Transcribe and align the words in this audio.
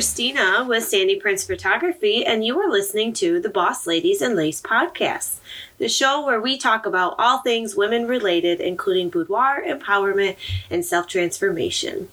Christina 0.00 0.64
with 0.66 0.84
Sandy 0.84 1.16
Prince 1.16 1.44
Photography, 1.44 2.24
and 2.24 2.42
you 2.42 2.58
are 2.58 2.70
listening 2.70 3.12
to 3.12 3.38
the 3.38 3.50
Boss 3.50 3.86
Ladies 3.86 4.22
and 4.22 4.34
Lace 4.34 4.58
podcast, 4.58 5.40
the 5.76 5.90
show 5.90 6.24
where 6.24 6.40
we 6.40 6.56
talk 6.56 6.86
about 6.86 7.16
all 7.18 7.40
things 7.40 7.76
women 7.76 8.08
related, 8.08 8.62
including 8.62 9.10
boudoir, 9.10 9.62
empowerment, 9.62 10.36
and 10.70 10.86
self 10.86 11.06
transformation. 11.06 12.08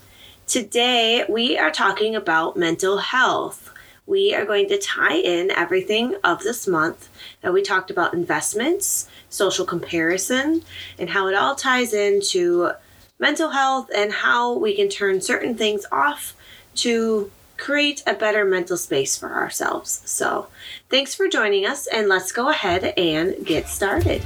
Today, 0.48 1.24
we 1.30 1.58
are 1.58 1.72
talking 1.72 2.14
about 2.14 2.58
mental 2.58 2.98
health. 2.98 3.72
We 4.06 4.36
are 4.36 4.44
going 4.44 4.68
to 4.68 4.78
tie 4.78 5.16
in 5.16 5.50
everything 5.52 6.18
of 6.26 6.44
this 6.44 6.68
month 6.68 7.08
that 7.40 7.54
we 7.54 7.62
talked 7.62 7.90
about 7.90 8.14
investments, 8.14 9.08
social 9.30 9.66
comparison, 9.66 10.62
and 11.00 11.12
how 11.12 11.30
it 11.30 11.36
all 11.36 11.56
ties 11.56 11.94
into 11.94 12.72
mental 13.18 13.52
health 13.52 13.90
and 13.96 14.12
how 14.12 14.58
we 14.58 14.76
can 14.76 14.90
turn 14.90 15.22
certain 15.22 15.56
things 15.56 15.86
off 15.90 16.34
to 16.76 17.32
create 17.58 18.04
a 18.06 18.14
better 18.14 18.46
mental 18.46 18.78
space 18.78 19.18
for 19.18 19.34
ourselves. 19.34 20.02
So, 20.06 20.48
thanks 20.90 21.16
for 21.16 21.28
joining 21.28 21.66
us, 21.66 21.88
and 21.88 22.08
let's 22.08 22.32
go 22.32 22.50
ahead 22.50 22.94
and 22.98 23.46
get 23.46 23.68
started. 23.68 24.22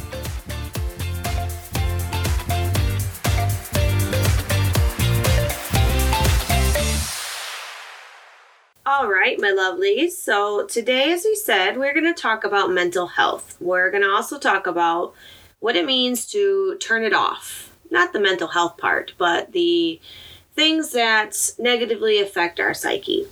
All 8.85 9.09
right, 9.09 9.39
my 9.39 9.51
lovelies. 9.51 10.11
So, 10.11 10.65
today, 10.65 11.13
as 11.13 11.23
we 11.23 11.35
said, 11.35 11.77
we're 11.77 11.93
going 11.93 12.13
to 12.13 12.21
talk 12.21 12.43
about 12.43 12.71
mental 12.71 13.07
health. 13.07 13.57
We're 13.59 13.91
going 13.91 14.03
to 14.03 14.09
also 14.09 14.37
talk 14.37 14.67
about 14.67 15.13
what 15.59 15.75
it 15.75 15.85
means 15.85 16.25
to 16.31 16.77
turn 16.79 17.03
it 17.03 17.13
off 17.13 17.71
not 17.91 18.13
the 18.13 18.19
mental 18.19 18.47
health 18.47 18.77
part, 18.77 19.13
but 19.17 19.51
the 19.51 19.99
things 20.61 20.91
that 20.91 21.35
negatively 21.57 22.21
affect 22.21 22.59
our 22.59 22.71
psyche. 22.71 23.25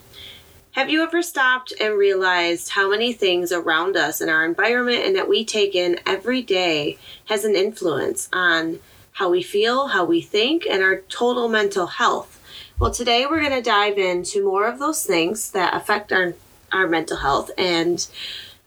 Have 0.71 0.89
you 0.89 1.03
ever 1.03 1.21
stopped 1.21 1.71
and 1.79 1.93
realized 1.93 2.69
how 2.69 2.89
many 2.89 3.13
things 3.13 3.51
around 3.51 3.95
us 3.95 4.19
in 4.19 4.29
our 4.29 4.43
environment 4.43 5.05
and 5.05 5.15
that 5.15 5.29
we 5.29 5.45
take 5.45 5.75
in 5.75 5.99
every 6.07 6.41
day 6.41 6.97
has 7.25 7.45
an 7.45 7.55
influence 7.55 8.29
on 8.33 8.79
how 9.11 9.29
we 9.29 9.43
feel, 9.43 9.89
how 9.89 10.05
we 10.05 10.21
think, 10.21 10.65
and 10.67 10.81
our 10.81 11.01
total 11.01 11.47
mental 11.47 11.85
health? 11.85 12.41
Well, 12.79 12.89
today 12.89 13.27
we're 13.27 13.47
going 13.47 13.51
to 13.51 13.61
dive 13.61 13.99
into 13.99 14.43
more 14.43 14.65
of 14.65 14.79
those 14.79 15.05
things 15.05 15.51
that 15.51 15.75
affect 15.75 16.11
our, 16.11 16.33
our 16.71 16.87
mental 16.87 17.17
health 17.17 17.51
and 17.59 18.07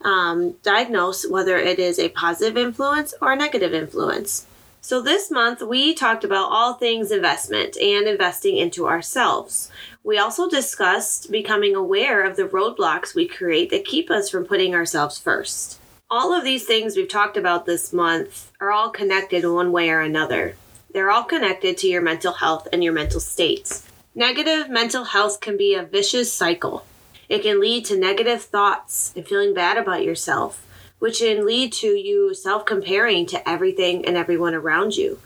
um, 0.05 0.53
diagnose 0.63 1.27
whether 1.27 1.57
it 1.57 1.79
is 1.79 1.99
a 1.99 2.07
positive 2.07 2.55
influence 2.55 3.13
or 3.19 3.33
a 3.33 3.35
negative 3.35 3.73
influence. 3.73 4.47
So, 4.85 5.01
this 5.01 5.31
month 5.31 5.61
we 5.61 5.93
talked 5.93 6.25
about 6.25 6.51
all 6.51 6.73
things 6.73 7.09
investment 7.09 7.77
and 7.77 8.05
investing 8.05 8.57
into 8.57 8.85
ourselves. 8.85 9.71
We 10.03 10.17
also 10.17 10.49
discussed 10.49 11.31
becoming 11.31 11.73
aware 11.73 12.21
of 12.21 12.35
the 12.35 12.49
roadblocks 12.49 13.15
we 13.15 13.25
create 13.25 13.69
that 13.69 13.85
keep 13.85 14.11
us 14.11 14.29
from 14.29 14.43
putting 14.43 14.75
ourselves 14.75 15.17
first. 15.17 15.79
All 16.09 16.33
of 16.33 16.43
these 16.43 16.65
things 16.65 16.97
we've 16.97 17.07
talked 17.07 17.37
about 17.37 17.65
this 17.65 17.93
month 17.93 18.51
are 18.59 18.73
all 18.73 18.89
connected 18.89 19.49
one 19.49 19.71
way 19.71 19.89
or 19.89 20.01
another. 20.01 20.57
They're 20.93 21.11
all 21.11 21.23
connected 21.23 21.77
to 21.77 21.87
your 21.87 22.01
mental 22.01 22.33
health 22.33 22.67
and 22.73 22.83
your 22.83 22.91
mental 22.91 23.21
states. 23.21 23.87
Negative 24.13 24.69
mental 24.69 25.05
health 25.05 25.39
can 25.39 25.55
be 25.55 25.75
a 25.75 25.83
vicious 25.83 26.33
cycle. 26.33 26.85
It 27.29 27.43
can 27.43 27.61
lead 27.61 27.85
to 27.85 27.97
negative 27.97 28.41
thoughts 28.41 29.13
and 29.15 29.25
feeling 29.25 29.53
bad 29.53 29.77
about 29.77 30.03
yourself 30.03 30.67
which 31.03 31.19
can 31.19 31.45
lead 31.45 31.73
to 31.73 31.87
you 31.87 32.33
self 32.33 32.65
comparing 32.65 33.25
to 33.25 33.49
everything 33.49 34.05
and 34.05 34.15
everyone 34.15 34.55
around 34.55 34.95
you, 34.95 35.19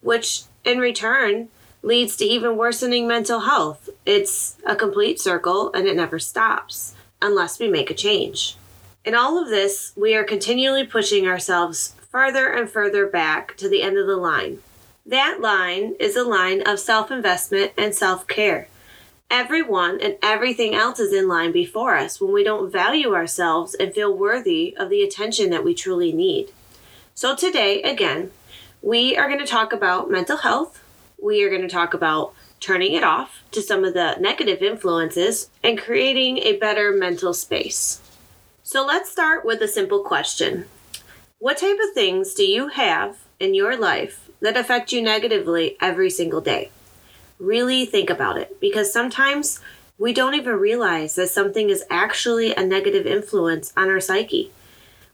which 0.00 0.44
in 0.64 0.78
return 0.78 1.50
leads 1.82 2.16
to 2.16 2.24
even 2.24 2.56
worsening 2.56 3.06
mental 3.06 3.40
health. 3.40 3.90
It's 4.06 4.56
a 4.64 4.74
complete 4.74 5.20
circle 5.20 5.70
and 5.74 5.86
it 5.86 5.96
never 5.96 6.18
stops 6.18 6.94
unless 7.20 7.58
we 7.58 7.68
make 7.68 7.90
a 7.90 7.94
change. 7.94 8.56
In 9.04 9.14
all 9.14 9.36
of 9.36 9.50
this, 9.50 9.92
we 9.94 10.14
are 10.14 10.24
continually 10.24 10.86
pushing 10.86 11.26
ourselves 11.26 11.94
further 12.10 12.48
and 12.48 12.66
further 12.66 13.06
back 13.06 13.54
to 13.58 13.68
the 13.68 13.82
end 13.82 13.98
of 13.98 14.06
the 14.06 14.16
line. 14.16 14.60
That 15.04 15.42
line 15.42 15.94
is 16.00 16.16
a 16.16 16.24
line 16.24 16.66
of 16.66 16.80
self 16.80 17.10
investment 17.10 17.72
and 17.76 17.94
self 17.94 18.26
care 18.26 18.68
everyone 19.30 20.00
and 20.00 20.16
everything 20.22 20.74
else 20.74 20.98
is 20.98 21.12
in 21.12 21.28
line 21.28 21.52
before 21.52 21.96
us 21.96 22.20
when 22.20 22.32
we 22.32 22.44
don't 22.44 22.72
value 22.72 23.14
ourselves 23.14 23.74
and 23.74 23.94
feel 23.94 24.16
worthy 24.16 24.74
of 24.76 24.88
the 24.88 25.02
attention 25.02 25.50
that 25.50 25.64
we 25.64 25.74
truly 25.74 26.12
need. 26.12 26.50
So, 27.14 27.36
today, 27.36 27.82
again, 27.82 28.30
we 28.80 29.16
are 29.16 29.28
going 29.28 29.40
to 29.40 29.46
talk 29.46 29.72
about 29.72 30.10
mental 30.10 30.38
health. 30.38 30.82
We 31.22 31.42
are 31.42 31.50
going 31.50 31.62
to 31.62 31.68
talk 31.68 31.94
about 31.94 32.32
turning 32.60 32.92
it 32.92 33.04
off 33.04 33.42
to 33.52 33.60
some 33.60 33.84
of 33.84 33.94
the 33.94 34.16
negative 34.20 34.62
influences 34.62 35.50
and 35.62 35.78
creating 35.78 36.38
a 36.38 36.56
better 36.56 36.92
mental 36.92 37.34
space. 37.34 38.00
So, 38.62 38.86
let's 38.86 39.10
start 39.10 39.44
with 39.44 39.60
a 39.60 39.68
simple 39.68 40.02
question 40.02 40.66
What 41.38 41.58
type 41.58 41.78
of 41.82 41.94
things 41.94 42.34
do 42.34 42.44
you 42.44 42.68
have 42.68 43.18
in 43.38 43.54
your 43.54 43.76
life 43.76 44.30
that 44.40 44.56
affect 44.56 44.92
you 44.92 45.02
negatively 45.02 45.76
every 45.80 46.10
single 46.10 46.40
day? 46.40 46.70
Really 47.38 47.86
think 47.86 48.10
about 48.10 48.38
it 48.38 48.60
because 48.60 48.92
sometimes 48.92 49.60
we 49.98 50.12
don't 50.12 50.34
even 50.34 50.54
realize 50.54 51.14
that 51.16 51.30
something 51.30 51.70
is 51.70 51.84
actually 51.90 52.54
a 52.54 52.64
negative 52.64 53.06
influence 53.06 53.72
on 53.76 53.88
our 53.88 54.00
psyche. 54.00 54.52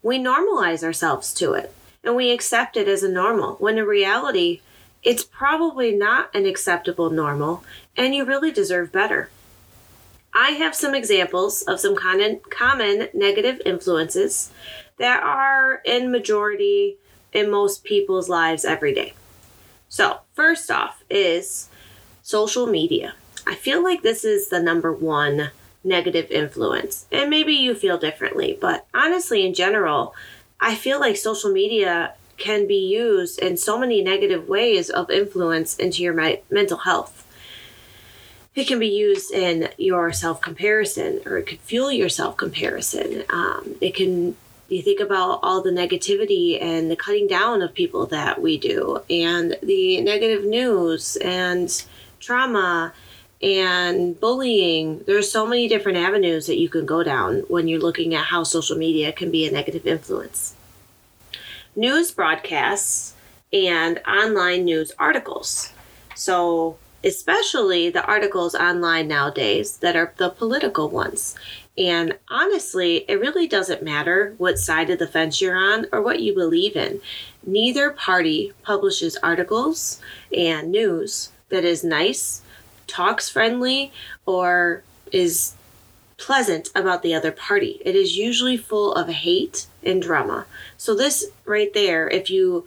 We 0.03 0.19
normalize 0.19 0.83
ourselves 0.83 1.33
to 1.35 1.55
it 1.55 1.75
and 2.03 2.15
we 2.15 2.31
accept 2.31 2.77
it 2.77 2.89
as 2.89 3.03
a 3.03 3.11
normal 3.11 3.55
when 3.55 3.79
in 3.79 3.85
reality, 3.85 4.61
it's 5.03 5.25
probably 5.25 5.93
not 5.93 6.35
an 6.35 6.47
acceptable 6.47 7.11
normal 7.11 7.65
and 7.97 8.15
you 8.15 8.25
really 8.25 8.53
deserve 8.53 8.93
better. 8.93 9.31
I 10.33 10.51
have 10.51 10.75
some 10.75 10.95
examples 10.95 11.63
of 11.63 11.79
some 11.79 11.95
common, 11.95 12.41
common 12.51 13.09
negative 13.15 13.63
influences 13.65 14.51
that 14.99 15.23
are 15.23 15.81
in 15.85 16.11
majority 16.11 16.97
in 17.33 17.51
most 17.51 17.85
people's 17.85 18.29
lives 18.29 18.65
every 18.65 18.93
day. 18.93 19.15
So, 19.89 20.21
first 20.33 20.71
off, 20.71 21.05
is 21.09 21.69
social 22.25 22.67
media. 22.67 23.15
I 23.47 23.55
feel 23.55 23.85
like 23.85 24.03
this 24.03 24.25
is 24.25 24.49
the 24.49 24.59
number 24.59 24.93
one 24.93 25.51
negative 25.85 26.31
influence. 26.31 27.05
And 27.13 27.29
maybe 27.29 27.53
you 27.53 27.75
feel 27.75 27.99
differently, 27.99 28.59
but 28.59 28.87
honestly, 28.95 29.47
in 29.47 29.53
general, 29.53 30.15
I 30.59 30.75
feel 30.75 30.99
like 30.99 31.19
social 31.19 31.53
media 31.53 32.15
can 32.39 32.67
be 32.67 32.89
used 32.89 33.39
in 33.39 33.59
so 33.59 33.79
many 33.79 34.03
negative 34.03 34.49
ways 34.49 34.89
of 34.89 35.11
influence 35.11 35.77
into 35.77 36.03
your 36.03 36.15
me- 36.15 36.41
mental 36.51 36.79
health. 36.79 37.21
It 38.55 38.67
can 38.67 38.79
be 38.79 38.89
used 38.89 39.31
in 39.31 39.69
your 39.77 40.11
self 40.11 40.41
comparison, 40.41 41.21
or 41.27 41.37
it 41.37 41.47
could 41.47 41.61
fuel 41.61 41.93
your 41.93 42.09
self 42.09 42.39
comparison. 42.39 43.25
Um, 43.29 43.77
it 43.83 43.95
can, 43.95 44.37
you 44.69 44.81
think 44.81 45.01
about 45.01 45.41
all 45.43 45.61
the 45.61 45.71
negativity 45.71 46.61
and 46.63 46.91
the 46.91 46.97
cutting 46.97 47.27
down 47.27 47.61
of 47.61 47.75
people 47.75 48.07
that 48.07 48.41
we 48.41 48.57
do, 48.57 49.03
and 49.11 49.59
the 49.63 50.01
negative 50.01 50.45
news, 50.45 51.17
and 51.17 51.85
trauma 52.25 52.93
and 53.43 54.19
bullying. 54.19 55.05
There's 55.07 55.31
so 55.31 55.47
many 55.47 55.69
different 55.69 55.99
avenues 55.99 56.47
that 56.47 56.59
you 56.59 56.69
can 56.69 56.87
go 56.87 57.03
down 57.03 57.41
when 57.49 57.69
you're 57.69 57.81
looking 57.81 58.15
at 58.15 58.25
how 58.25 58.43
social 58.43 58.77
media 58.77 59.13
can 59.13 59.31
be 59.31 59.47
a 59.47 59.53
negative 59.53 59.87
influence. 59.87 60.55
News 61.77 62.11
broadcasts 62.11 63.15
and 63.53 64.01
online 64.07 64.65
news 64.65 64.93
articles. 64.99 65.73
So, 66.15 66.79
especially 67.03 67.91
the 67.91 68.05
articles 68.07 68.55
online 68.55 69.09
nowadays 69.09 69.77
that 69.79 69.95
are 69.95 70.15
the 70.17 70.31
political 70.31 70.89
ones. 70.89 71.35
And 71.77 72.17
honestly, 72.31 73.05
it 73.09 73.21
really 73.21 73.47
doesn't 73.47 73.83
matter 73.83 74.35
what 74.39 74.59
side 74.59 74.89
of 74.91 74.99
the 74.99 75.07
fence 75.07 75.41
you're 75.41 75.57
on 75.57 75.87
or 75.93 76.01
what 76.01 76.21
you 76.21 76.33
believe 76.35 76.77
in. 76.77 77.01
Neither 77.45 77.91
party 77.91 78.53
publishes 78.63 79.17
articles 79.17 80.01
and 80.33 80.71
news 80.71 81.31
that 81.49 81.65
is 81.65 81.85
nice, 81.85 82.43
talks 82.87 83.29
friendly, 83.29 83.93
or 84.27 84.83
is 85.13 85.55
pleasant 86.17 86.71
about 86.75 87.03
the 87.03 87.15
other 87.15 87.33
party. 87.33 87.81
It 87.85 87.95
is 87.95 88.17
usually 88.17 88.57
full 88.57 88.93
of 88.95 89.09
hate 89.09 89.67
and 89.83 90.01
drama. 90.01 90.47
So, 90.77 90.95
this 90.95 91.27
right 91.45 91.73
there, 91.75 92.09
if 92.09 92.31
you 92.31 92.67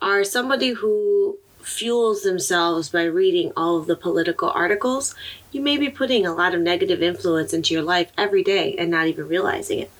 are 0.00 0.24
somebody 0.24 0.70
who 0.70 1.38
fuels 1.60 2.22
themselves 2.22 2.88
by 2.88 3.04
reading 3.04 3.52
all 3.56 3.76
of 3.76 3.86
the 3.86 3.96
political 3.96 4.50
articles, 4.50 5.14
you 5.52 5.60
may 5.60 5.76
be 5.76 5.88
putting 5.88 6.24
a 6.24 6.34
lot 6.34 6.54
of 6.54 6.60
negative 6.60 7.02
influence 7.02 7.52
into 7.52 7.74
your 7.74 7.82
life 7.82 8.10
every 8.16 8.42
day 8.42 8.74
and 8.76 8.90
not 8.90 9.06
even 9.06 9.28
realizing 9.28 9.80
it. 9.80 9.90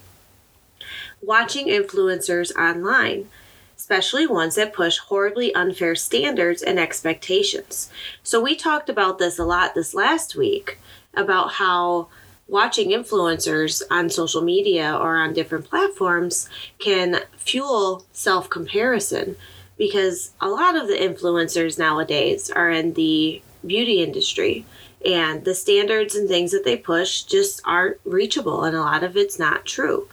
Watching 1.21 1.67
influencers 1.67 2.57
online 2.57 3.29
especially 3.79 4.27
ones 4.27 4.57
that 4.57 4.73
push 4.73 4.99
horribly 4.99 5.55
unfair 5.55 5.95
standards 5.95 6.63
and 6.63 6.79
expectations. 6.79 7.91
So, 8.23 8.41
we 8.43 8.55
talked 8.57 8.89
about 8.89 9.19
this 9.19 9.39
a 9.39 9.45
lot 9.45 9.75
this 9.75 9.95
last 9.95 10.37
week 10.37 10.79
about 11.15 11.53
how 11.53 12.09
watching 12.49 12.91
influencers 12.91 13.83
on 13.91 14.09
social 14.09 14.43
media 14.43 14.97
or 14.97 15.17
on 15.17 15.33
different 15.35 15.69
platforms 15.69 16.49
can 16.79 17.21
fuel 17.37 18.07
self 18.13 18.49
comparison 18.51 19.37
because 19.77 20.33
a 20.41 20.49
lot 20.49 20.75
of 20.77 20.89
the 20.89 20.95
influencers 20.95 21.79
nowadays 21.79 22.51
are 22.51 22.71
in 22.71 22.95
the 22.95 23.41
beauty 23.65 24.03
industry 24.03 24.65
And 25.05 25.45
the 25.45 25.55
standards 25.55 26.17
and 26.17 26.29
things 26.29 26.51
that 26.51 26.65
they 26.65 26.77
push 26.77 27.23
just 27.23 27.61
aren't 27.65 27.99
reachable, 28.05 28.65
and 28.65 28.77
a 28.77 28.81
lot 28.81 29.05
of 29.05 29.17
it's 29.17 29.39
not 29.39 29.65
true. 29.65 30.09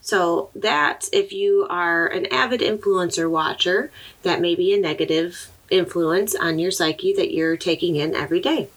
So, 0.00 0.50
that 0.54 1.08
if 1.12 1.32
you 1.32 1.66
are 1.68 2.06
an 2.06 2.26
avid 2.32 2.60
influencer 2.60 3.30
watcher, 3.30 3.90
that 4.22 4.40
may 4.40 4.54
be 4.54 4.72
a 4.72 4.80
negative 4.80 5.50
influence 5.70 6.34
on 6.34 6.58
your 6.58 6.70
psyche 6.70 7.12
that 7.14 7.32
you're 7.32 7.56
taking 7.56 7.96
in 7.96 8.14
every 8.14 8.40
day. 8.40 8.68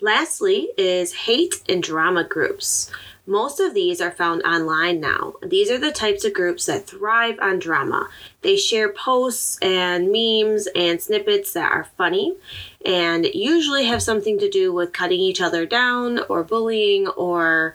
Lastly, 0.00 0.68
is 0.76 1.12
hate 1.12 1.62
and 1.68 1.82
drama 1.82 2.22
groups. 2.22 2.90
Most 3.26 3.60
of 3.60 3.74
these 3.74 4.00
are 4.00 4.10
found 4.10 4.42
online 4.42 5.00
now. 5.00 5.34
These 5.42 5.70
are 5.70 5.76
the 5.76 5.92
types 5.92 6.24
of 6.24 6.32
groups 6.32 6.64
that 6.64 6.86
thrive 6.86 7.38
on 7.42 7.58
drama. 7.58 8.08
They 8.40 8.56
share 8.56 8.90
posts 8.90 9.58
and 9.60 10.10
memes 10.10 10.66
and 10.74 11.02
snippets 11.02 11.52
that 11.52 11.70
are 11.70 11.88
funny 11.98 12.36
and 12.86 13.26
usually 13.26 13.84
have 13.84 14.02
something 14.02 14.38
to 14.38 14.48
do 14.48 14.72
with 14.72 14.94
cutting 14.94 15.20
each 15.20 15.42
other 15.42 15.66
down 15.66 16.20
or 16.30 16.42
bullying 16.42 17.08
or 17.08 17.74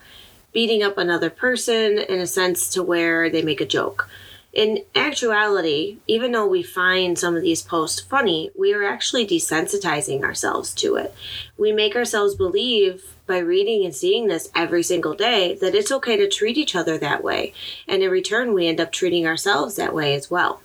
beating 0.53 0.83
up 0.83 0.97
another 0.97 1.29
person 1.29 1.97
in 1.97 2.19
a 2.19 2.27
sense 2.27 2.69
to 2.69 2.83
where 2.83 3.29
they 3.29 3.41
make 3.41 3.61
a 3.61 3.65
joke. 3.65 4.09
In 4.53 4.83
actuality, 4.93 5.97
even 6.05 6.31
though 6.31 6.45
we 6.45 6.61
find 6.61 7.17
some 7.17 7.35
of 7.35 7.41
these 7.41 7.63
posts 7.63 7.99
funny, 7.99 8.51
we 8.55 8.71
are 8.71 8.83
actually 8.83 9.25
desensitizing 9.25 10.21
ourselves 10.21 10.75
to 10.75 10.95
it. 10.95 11.13
We 11.57 11.71
make 11.71 11.95
ourselves 11.95 12.35
believe 12.35 13.15
by 13.25 13.39
reading 13.39 13.83
and 13.83 13.95
seeing 13.95 14.27
this 14.27 14.51
every 14.55 14.83
single 14.83 15.15
day 15.15 15.55
that 15.55 15.73
it's 15.73 15.91
okay 15.91 16.17
to 16.17 16.29
treat 16.29 16.57
each 16.57 16.75
other 16.75 16.99
that 16.99 17.23
way. 17.23 17.51
And 17.87 18.03
in 18.03 18.11
return, 18.11 18.53
we 18.53 18.67
end 18.67 18.79
up 18.79 18.91
treating 18.91 19.25
ourselves 19.25 19.75
that 19.77 19.95
way 19.95 20.13
as 20.13 20.29
well. 20.29 20.61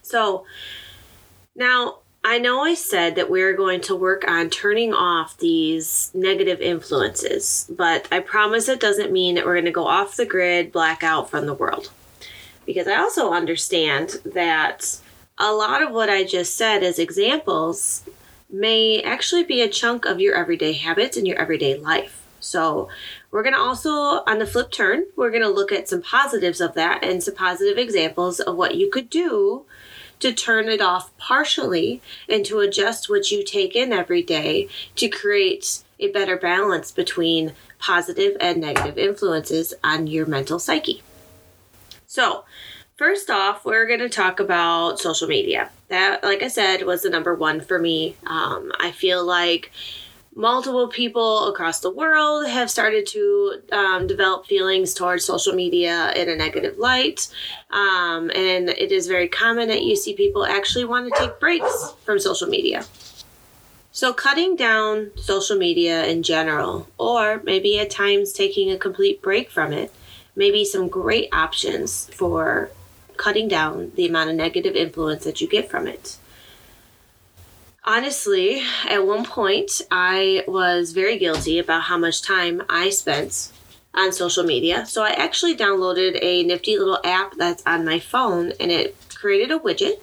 So 0.00 0.46
now 1.54 1.98
I 2.26 2.38
know 2.38 2.62
I 2.62 2.72
said 2.72 3.16
that 3.16 3.30
we're 3.30 3.54
going 3.54 3.82
to 3.82 3.94
work 3.94 4.24
on 4.26 4.48
turning 4.48 4.94
off 4.94 5.36
these 5.36 6.10
negative 6.14 6.60
influences, 6.62 7.70
but 7.70 8.08
I 8.10 8.20
promise 8.20 8.66
it 8.68 8.80
doesn't 8.80 9.12
mean 9.12 9.34
that 9.34 9.44
we're 9.44 9.54
going 9.54 9.66
to 9.66 9.70
go 9.70 9.86
off 9.86 10.16
the 10.16 10.24
grid, 10.24 10.72
black 10.72 11.02
out 11.02 11.28
from 11.28 11.44
the 11.44 11.52
world 11.52 11.90
because 12.66 12.88
I 12.88 12.96
also 12.96 13.32
understand 13.32 14.20
that 14.24 14.98
a 15.38 15.52
lot 15.52 15.82
of 15.82 15.92
what 15.92 16.08
I 16.08 16.24
just 16.24 16.56
said 16.56 16.82
as 16.82 16.98
examples 16.98 18.02
may 18.50 19.02
actually 19.02 19.44
be 19.44 19.60
a 19.60 19.68
chunk 19.68 20.06
of 20.06 20.20
your 20.20 20.34
everyday 20.34 20.72
habits 20.72 21.16
in 21.16 21.26
your 21.26 21.38
everyday 21.38 21.76
life. 21.76 22.22
So, 22.40 22.88
we're 23.30 23.42
going 23.42 23.54
to 23.54 23.60
also, 23.60 23.90
on 23.90 24.38
the 24.38 24.46
flip 24.46 24.70
turn, 24.70 25.06
we're 25.16 25.30
going 25.30 25.42
to 25.42 25.48
look 25.48 25.72
at 25.72 25.88
some 25.88 26.02
positives 26.02 26.60
of 26.60 26.74
that 26.74 27.02
and 27.02 27.22
some 27.22 27.34
positive 27.34 27.78
examples 27.78 28.38
of 28.38 28.54
what 28.54 28.74
you 28.74 28.90
could 28.90 29.08
do 29.08 29.64
to 30.24 30.32
turn 30.32 30.70
it 30.70 30.80
off 30.80 31.14
partially 31.18 32.00
and 32.30 32.46
to 32.46 32.58
adjust 32.60 33.10
what 33.10 33.30
you 33.30 33.44
take 33.44 33.76
in 33.76 33.92
every 33.92 34.22
day 34.22 34.66
to 34.96 35.06
create 35.06 35.84
a 36.00 36.10
better 36.12 36.34
balance 36.34 36.90
between 36.90 37.52
positive 37.78 38.34
and 38.40 38.58
negative 38.58 38.96
influences 38.96 39.74
on 39.84 40.06
your 40.06 40.24
mental 40.24 40.58
psyche. 40.58 41.02
So, 42.06 42.46
first 42.96 43.28
off, 43.28 43.66
we're 43.66 43.86
going 43.86 44.00
to 44.00 44.08
talk 44.08 44.40
about 44.40 44.98
social 44.98 45.28
media. 45.28 45.70
That, 45.88 46.24
like 46.24 46.42
I 46.42 46.48
said, 46.48 46.86
was 46.86 47.02
the 47.02 47.10
number 47.10 47.34
one 47.34 47.60
for 47.60 47.78
me. 47.78 48.16
Um, 48.26 48.72
I 48.80 48.92
feel 48.92 49.22
like 49.22 49.72
multiple 50.34 50.88
people 50.88 51.48
across 51.48 51.80
the 51.80 51.90
world 51.90 52.46
have 52.46 52.70
started 52.70 53.06
to 53.06 53.62
um, 53.72 54.06
develop 54.06 54.46
feelings 54.46 54.92
towards 54.94 55.24
social 55.24 55.54
media 55.54 56.12
in 56.16 56.28
a 56.28 56.36
negative 56.36 56.78
light. 56.78 57.28
Um, 57.70 58.30
and 58.34 58.68
it 58.68 58.90
is 58.90 59.06
very 59.06 59.28
common 59.28 59.68
that 59.68 59.82
you 59.82 59.96
see 59.96 60.14
people 60.14 60.44
actually 60.44 60.84
want 60.84 61.12
to 61.12 61.18
take 61.18 61.38
breaks 61.38 61.92
from 62.04 62.18
social 62.18 62.48
media. 62.48 62.84
So, 63.92 64.12
cutting 64.12 64.56
down 64.56 65.12
social 65.14 65.56
media 65.56 66.04
in 66.04 66.24
general, 66.24 66.88
or 66.98 67.40
maybe 67.44 67.78
at 67.78 67.90
times 67.90 68.32
taking 68.32 68.72
a 68.72 68.76
complete 68.76 69.22
break 69.22 69.50
from 69.50 69.72
it, 69.72 69.92
maybe 70.34 70.64
some 70.64 70.88
great 70.88 71.28
options 71.32 72.06
for 72.12 72.70
cutting 73.16 73.46
down 73.46 73.92
the 73.94 74.08
amount 74.08 74.30
of 74.30 74.36
negative 74.36 74.74
influence 74.74 75.22
that 75.22 75.40
you 75.40 75.46
get 75.46 75.70
from 75.70 75.86
it. 75.86 76.16
Honestly, 77.86 78.62
at 78.88 79.06
one 79.06 79.24
point, 79.24 79.82
I 79.90 80.42
was 80.48 80.92
very 80.92 81.18
guilty 81.18 81.58
about 81.58 81.82
how 81.82 81.98
much 81.98 82.22
time 82.22 82.62
I 82.70 82.88
spent 82.88 83.52
on 83.92 84.10
social 84.10 84.42
media. 84.42 84.86
So 84.86 85.02
I 85.02 85.10
actually 85.10 85.54
downloaded 85.54 86.18
a 86.22 86.42
nifty 86.44 86.78
little 86.78 86.98
app 87.04 87.34
that's 87.36 87.62
on 87.66 87.84
my 87.84 88.00
phone 88.00 88.52
and 88.58 88.70
it 88.70 88.96
created 89.14 89.50
a 89.50 89.58
widget 89.58 89.96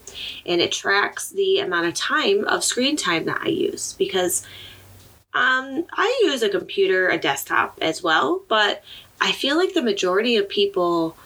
and 0.45 0.61
it 0.61 0.71
tracks 0.71 1.29
the 1.29 1.57
amount 1.59 1.87
of 1.87 1.95
time 1.95 2.45
of 2.45 2.63
screen 2.63 2.95
time 2.95 3.25
that 3.25 3.41
I 3.41 3.47
use 3.47 3.93
because 3.93 4.45
um, 5.33 5.85
I 5.91 6.21
use 6.23 6.43
a 6.43 6.49
computer, 6.49 7.09
a 7.09 7.17
desktop 7.17 7.79
as 7.81 8.03
well, 8.03 8.43
but 8.47 8.83
I 9.19 9.31
feel 9.31 9.57
like 9.57 9.73
the 9.73 9.81
majority 9.81 10.35
of 10.35 10.47
people 10.47 11.17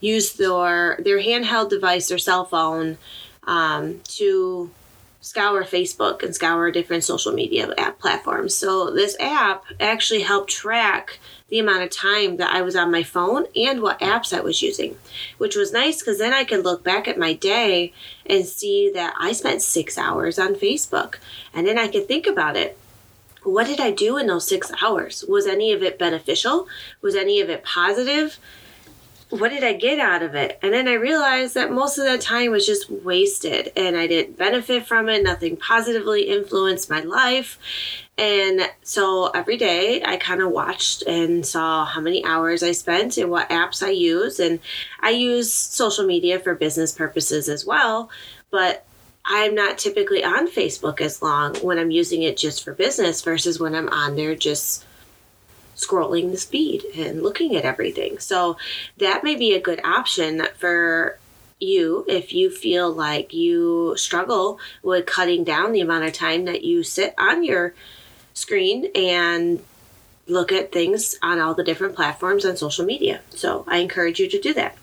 use 0.00 0.32
their 0.32 0.98
their 1.04 1.20
handheld 1.20 1.70
device, 1.70 2.08
their 2.08 2.18
cell 2.18 2.44
phone, 2.44 2.98
um, 3.44 4.00
to 4.04 4.70
scour 5.20 5.64
Facebook 5.64 6.22
and 6.22 6.34
scour 6.34 6.70
different 6.70 7.04
social 7.04 7.32
media 7.32 7.72
app 7.76 7.98
platforms. 7.98 8.54
So 8.54 8.90
this 8.90 9.16
app 9.20 9.64
actually 9.78 10.22
helped 10.22 10.50
track 10.50 11.18
the 11.48 11.58
amount 11.58 11.82
of 11.82 11.90
time 11.90 12.36
that 12.36 12.54
I 12.54 12.62
was 12.62 12.76
on 12.76 12.92
my 12.92 13.02
phone 13.02 13.44
and 13.54 13.82
what 13.82 14.00
apps 14.00 14.32
I 14.36 14.40
was 14.40 14.62
using, 14.62 14.96
which 15.38 15.56
was 15.56 15.72
nice 15.72 15.98
because 15.98 16.18
then 16.18 16.32
I 16.32 16.44
could 16.44 16.64
look 16.64 16.82
back 16.82 17.06
at 17.06 17.18
my 17.18 17.32
day 17.32 17.92
and 18.24 18.46
see 18.46 18.90
that 18.94 19.14
I 19.18 19.32
spent 19.32 19.62
six 19.62 19.98
hours 19.98 20.38
on 20.38 20.54
Facebook. 20.54 21.16
And 21.52 21.66
then 21.66 21.78
I 21.78 21.88
could 21.88 22.06
think 22.06 22.26
about 22.26 22.56
it 22.56 22.78
what 23.42 23.66
did 23.66 23.80
I 23.80 23.90
do 23.90 24.18
in 24.18 24.26
those 24.26 24.46
six 24.46 24.70
hours? 24.82 25.24
Was 25.26 25.46
any 25.46 25.72
of 25.72 25.82
it 25.82 25.98
beneficial? 25.98 26.68
Was 27.00 27.14
any 27.14 27.40
of 27.40 27.48
it 27.48 27.64
positive? 27.64 28.38
What 29.30 29.50
did 29.50 29.62
I 29.62 29.74
get 29.74 30.00
out 30.00 30.22
of 30.22 30.34
it? 30.34 30.58
And 30.60 30.72
then 30.72 30.88
I 30.88 30.94
realized 30.94 31.54
that 31.54 31.70
most 31.70 31.98
of 31.98 32.04
that 32.04 32.20
time 32.20 32.50
was 32.50 32.66
just 32.66 32.90
wasted 32.90 33.72
and 33.76 33.96
I 33.96 34.08
didn't 34.08 34.36
benefit 34.36 34.86
from 34.86 35.08
it. 35.08 35.22
Nothing 35.22 35.56
positively 35.56 36.24
influenced 36.24 36.90
my 36.90 37.00
life. 37.00 37.56
And 38.18 38.62
so 38.82 39.28
every 39.28 39.56
day 39.56 40.02
I 40.04 40.16
kind 40.16 40.42
of 40.42 40.50
watched 40.50 41.02
and 41.02 41.46
saw 41.46 41.84
how 41.84 42.00
many 42.00 42.24
hours 42.24 42.64
I 42.64 42.72
spent 42.72 43.18
and 43.18 43.30
what 43.30 43.48
apps 43.50 43.84
I 43.86 43.90
use. 43.90 44.40
And 44.40 44.58
I 44.98 45.10
use 45.10 45.52
social 45.52 46.04
media 46.04 46.40
for 46.40 46.54
business 46.56 46.90
purposes 46.90 47.48
as 47.48 47.64
well. 47.64 48.10
But 48.50 48.84
I'm 49.24 49.54
not 49.54 49.78
typically 49.78 50.24
on 50.24 50.50
Facebook 50.50 51.00
as 51.00 51.22
long 51.22 51.54
when 51.56 51.78
I'm 51.78 51.92
using 51.92 52.22
it 52.22 52.36
just 52.36 52.64
for 52.64 52.74
business 52.74 53.22
versus 53.22 53.60
when 53.60 53.76
I'm 53.76 53.88
on 53.90 54.16
there 54.16 54.34
just 54.34 54.84
scrolling 55.80 56.30
the 56.30 56.36
speed 56.36 56.84
and 56.94 57.22
looking 57.22 57.56
at 57.56 57.64
everything. 57.64 58.18
So 58.18 58.56
that 58.98 59.24
may 59.24 59.36
be 59.36 59.54
a 59.54 59.60
good 59.60 59.80
option 59.84 60.46
for 60.56 61.18
you 61.58 62.04
if 62.08 62.32
you 62.32 62.50
feel 62.50 62.90
like 62.90 63.32
you 63.34 63.94
struggle 63.96 64.58
with 64.82 65.06
cutting 65.06 65.44
down 65.44 65.72
the 65.72 65.80
amount 65.80 66.04
of 66.04 66.12
time 66.12 66.46
that 66.46 66.64
you 66.64 66.82
sit 66.82 67.14
on 67.18 67.44
your 67.44 67.74
screen 68.34 68.90
and 68.94 69.62
look 70.26 70.52
at 70.52 70.72
things 70.72 71.18
on 71.22 71.40
all 71.40 71.54
the 71.54 71.64
different 71.64 71.94
platforms 71.94 72.44
on 72.44 72.56
social 72.56 72.84
media. 72.84 73.20
So 73.30 73.64
I 73.66 73.78
encourage 73.78 74.20
you 74.20 74.28
to 74.28 74.40
do 74.40 74.54
that. 74.54 74.76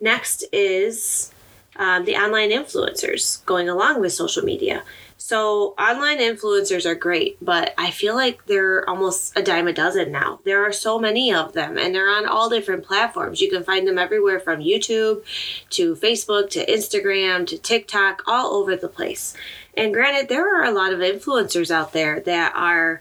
Next 0.00 0.44
is 0.52 1.32
um, 1.76 2.04
the 2.04 2.16
online 2.16 2.50
influencers 2.50 3.44
going 3.46 3.68
along 3.68 4.00
with 4.00 4.12
social 4.12 4.44
media. 4.44 4.82
So, 5.16 5.74
online 5.78 6.18
influencers 6.18 6.84
are 6.84 6.94
great, 6.94 7.38
but 7.40 7.72
I 7.78 7.90
feel 7.90 8.14
like 8.14 8.44
they're 8.46 8.86
almost 8.88 9.36
a 9.36 9.42
dime 9.42 9.68
a 9.68 9.72
dozen 9.72 10.12
now. 10.12 10.40
There 10.44 10.62
are 10.62 10.72
so 10.72 10.98
many 10.98 11.32
of 11.32 11.54
them, 11.54 11.78
and 11.78 11.94
they're 11.94 12.10
on 12.10 12.26
all 12.26 12.50
different 12.50 12.84
platforms. 12.84 13.40
You 13.40 13.50
can 13.50 13.64
find 13.64 13.88
them 13.88 13.96
everywhere 13.96 14.38
from 14.38 14.60
YouTube 14.60 15.24
to 15.70 15.96
Facebook 15.96 16.50
to 16.50 16.66
Instagram 16.66 17.46
to 17.46 17.56
TikTok, 17.56 18.22
all 18.26 18.54
over 18.54 18.76
the 18.76 18.88
place. 18.88 19.34
And 19.76 19.94
granted, 19.94 20.28
there 20.28 20.60
are 20.60 20.64
a 20.64 20.72
lot 20.74 20.92
of 20.92 20.98
influencers 20.98 21.70
out 21.70 21.92
there 21.92 22.20
that 22.20 22.52
are 22.54 23.00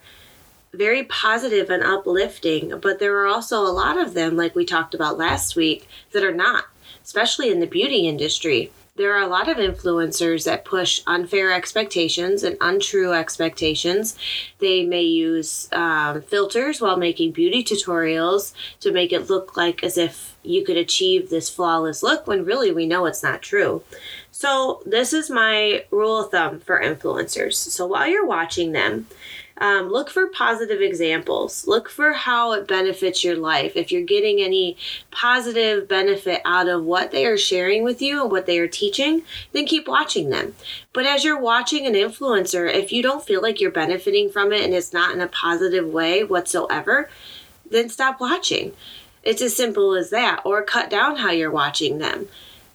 very 0.74 1.04
positive 1.04 1.70
and 1.70 1.84
uplifting, 1.84 2.80
but 2.80 3.00
there 3.00 3.18
are 3.18 3.28
also 3.28 3.62
a 3.62 3.70
lot 3.74 3.98
of 4.00 4.14
them, 4.14 4.36
like 4.36 4.56
we 4.56 4.66
talked 4.66 4.96
about 4.96 5.18
last 5.18 5.56
week, 5.56 5.88
that 6.14 6.24
are 6.24 6.34
not 6.34 6.66
especially 7.04 7.52
in 7.52 7.60
the 7.60 7.68
beauty 7.68 8.08
industry. 8.08 8.72
There 8.96 9.16
are 9.16 9.24
a 9.24 9.28
lot 9.28 9.50
of 9.50 9.58
influencers 9.58 10.46
that 10.46 10.66
push 10.66 11.02
unfair 11.08 11.52
expectations 11.52 12.44
and 12.44 12.58
untrue 12.62 13.12
expectations. 13.12 14.16
They 14.60 14.86
may 14.86 15.02
use 15.02 15.68
um, 15.72 16.22
filters 16.22 16.80
while 16.80 16.98
making 16.98 17.32
beauty 17.32 17.64
tutorials 17.64 18.54
to 18.82 18.92
make 18.92 19.12
it 19.12 19.32
look 19.32 19.58
like 19.58 19.84
as 19.84 19.98
if 19.98 20.36
you 20.44 20.64
could 20.64 20.78
achieve 20.78 21.30
this 21.30 21.50
flawless 21.50 22.04
look 22.04 22.28
when 22.28 22.46
really 22.46 22.72
we 22.72 22.86
know 22.86 23.08
it's 23.08 23.24
not 23.24 23.42
true. 23.42 23.82
So, 24.44 24.84
this 24.86 25.14
is 25.14 25.30
my 25.30 25.86
rule 25.90 26.20
of 26.26 26.32
thumb 26.32 26.60
for 26.60 26.78
influencers. 26.78 27.54
So, 27.54 27.88
while 27.88 28.08
you're 28.08 28.26
watching 28.26 28.74
them, 28.74 29.08
Um, 29.58 29.90
look 29.90 30.10
for 30.10 30.28
positive 30.28 30.82
examples. 30.82 31.68
Look 31.68 31.88
for 31.88 32.12
how 32.12 32.52
it 32.54 32.68
benefits 32.68 33.24
your 33.24 33.38
life. 33.38 33.78
If 33.78 33.92
you're 33.92 34.02
getting 34.16 34.42
any 34.42 34.76
positive 35.12 35.88
benefit 35.88 36.42
out 36.44 36.68
of 36.68 36.84
what 36.84 37.12
they 37.12 37.26
are 37.28 37.38
sharing 37.38 37.84
with 37.84 38.02
you 38.02 38.24
and 38.24 38.32
what 38.32 38.48
they 38.48 38.58
are 38.58 38.68
teaching, 38.68 39.22
then 39.54 39.66
keep 39.66 39.88
watching 39.88 40.30
them. 40.32 40.56
But 40.92 41.06
as 41.06 41.24
you're 41.24 41.40
watching 41.40 41.86
an 41.86 41.94
influencer, 41.94 42.66
if 42.68 42.92
you 42.92 43.02
don't 43.04 43.24
feel 43.24 43.42
like 43.44 43.62
you're 43.62 43.72
benefiting 43.72 44.30
from 44.30 44.52
it 44.52 44.64
and 44.66 44.74
it's 44.74 44.92
not 44.92 45.14
in 45.14 45.22
a 45.22 45.28
positive 45.28 45.86
way 45.86 46.24
whatsoever, 46.24 47.10
then 47.70 47.88
stop 47.90 48.20
watching. 48.20 48.74
It's 49.24 49.42
as 49.42 49.56
simple 49.56 49.94
as 49.94 50.10
that, 50.10 50.42
or 50.44 50.64
cut 50.64 50.90
down 50.90 51.18
how 51.18 51.32
you're 51.32 51.52
watching 51.52 52.00
them. 52.00 52.28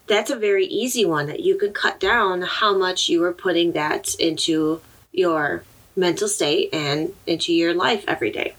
That's 0.08 0.30
a 0.30 0.36
very 0.36 0.66
easy 0.66 1.04
one 1.04 1.26
that 1.26 1.40
you 1.40 1.56
can 1.56 1.72
cut 1.72 2.00
down 2.00 2.42
how 2.42 2.76
much 2.76 3.08
you 3.08 3.22
are 3.24 3.32
putting 3.32 3.72
that 3.72 4.14
into 4.14 4.80
your 5.12 5.64
mental 5.94 6.28
state 6.28 6.70
and 6.72 7.12
into 7.26 7.52
your 7.52 7.74
life 7.74 8.04
every 8.08 8.30
day. 8.30 8.54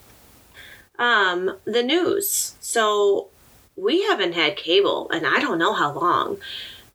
Um, 1.00 1.58
the 1.66 1.82
news. 1.82 2.56
So 2.60 3.30
we 3.76 4.04
haven't 4.04 4.34
had 4.34 4.58
cable 4.58 5.10
and 5.12 5.26
I 5.26 5.40
don't 5.40 5.58
know 5.58 5.74
how 5.74 5.94
long, 5.94 6.38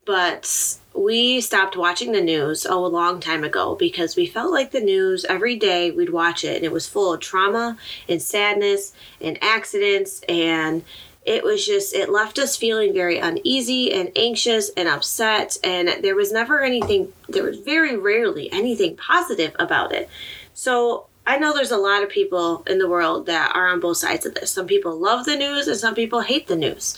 but 0.05 0.77
we 0.93 1.41
stopped 1.41 1.75
watching 1.75 2.11
the 2.11 2.21
news 2.21 2.65
oh, 2.69 2.85
a 2.85 2.87
long 2.87 3.19
time 3.19 3.43
ago 3.43 3.75
because 3.75 4.15
we 4.15 4.27
felt 4.27 4.51
like 4.51 4.71
the 4.71 4.79
news 4.79 5.25
every 5.25 5.55
day 5.55 5.91
we'd 5.91 6.11
watch 6.11 6.43
it 6.45 6.57
and 6.57 6.63
it 6.63 6.71
was 6.71 6.87
full 6.87 7.13
of 7.13 7.19
trauma 7.19 7.77
and 8.07 8.21
sadness 8.21 8.93
and 9.19 9.37
accidents 9.43 10.21
and 10.29 10.83
it 11.25 11.43
was 11.43 11.65
just 11.65 11.93
it 11.93 12.09
left 12.09 12.37
us 12.37 12.55
feeling 12.55 12.93
very 12.93 13.17
uneasy 13.17 13.91
and 13.91 14.11
anxious 14.15 14.69
and 14.77 14.87
upset 14.87 15.57
and 15.63 16.03
there 16.03 16.15
was 16.15 16.31
never 16.31 16.61
anything 16.61 17.11
there 17.27 17.43
was 17.43 17.59
very 17.59 17.97
rarely 17.97 18.51
anything 18.51 18.95
positive 18.95 19.55
about 19.59 19.91
it. 19.91 20.09
So 20.53 21.07
i 21.27 21.37
know 21.37 21.53
there's 21.53 21.71
a 21.71 21.77
lot 21.77 22.03
of 22.03 22.09
people 22.09 22.63
in 22.67 22.77
the 22.77 22.89
world 22.89 23.25
that 23.25 23.55
are 23.55 23.67
on 23.67 23.79
both 23.79 23.97
sides 23.97 24.25
of 24.25 24.35
this. 24.35 24.51
Some 24.51 24.67
people 24.67 24.97
love 24.97 25.25
the 25.25 25.35
news 25.35 25.67
and 25.67 25.77
some 25.77 25.95
people 25.95 26.21
hate 26.21 26.47
the 26.47 26.55
news. 26.55 26.97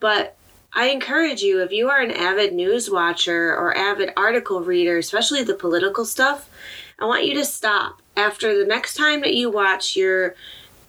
But 0.00 0.36
I 0.76 0.88
encourage 0.88 1.42
you, 1.42 1.62
if 1.62 1.70
you 1.70 1.88
are 1.88 2.00
an 2.00 2.10
avid 2.10 2.52
news 2.52 2.90
watcher 2.90 3.54
or 3.54 3.76
avid 3.76 4.10
article 4.16 4.60
reader, 4.60 4.98
especially 4.98 5.44
the 5.44 5.54
political 5.54 6.04
stuff, 6.04 6.50
I 6.98 7.06
want 7.06 7.26
you 7.26 7.34
to 7.34 7.44
stop. 7.44 8.00
After 8.16 8.56
the 8.56 8.64
next 8.66 8.94
time 8.94 9.20
that 9.22 9.34
you 9.34 9.50
watch 9.50 9.96
your 9.96 10.34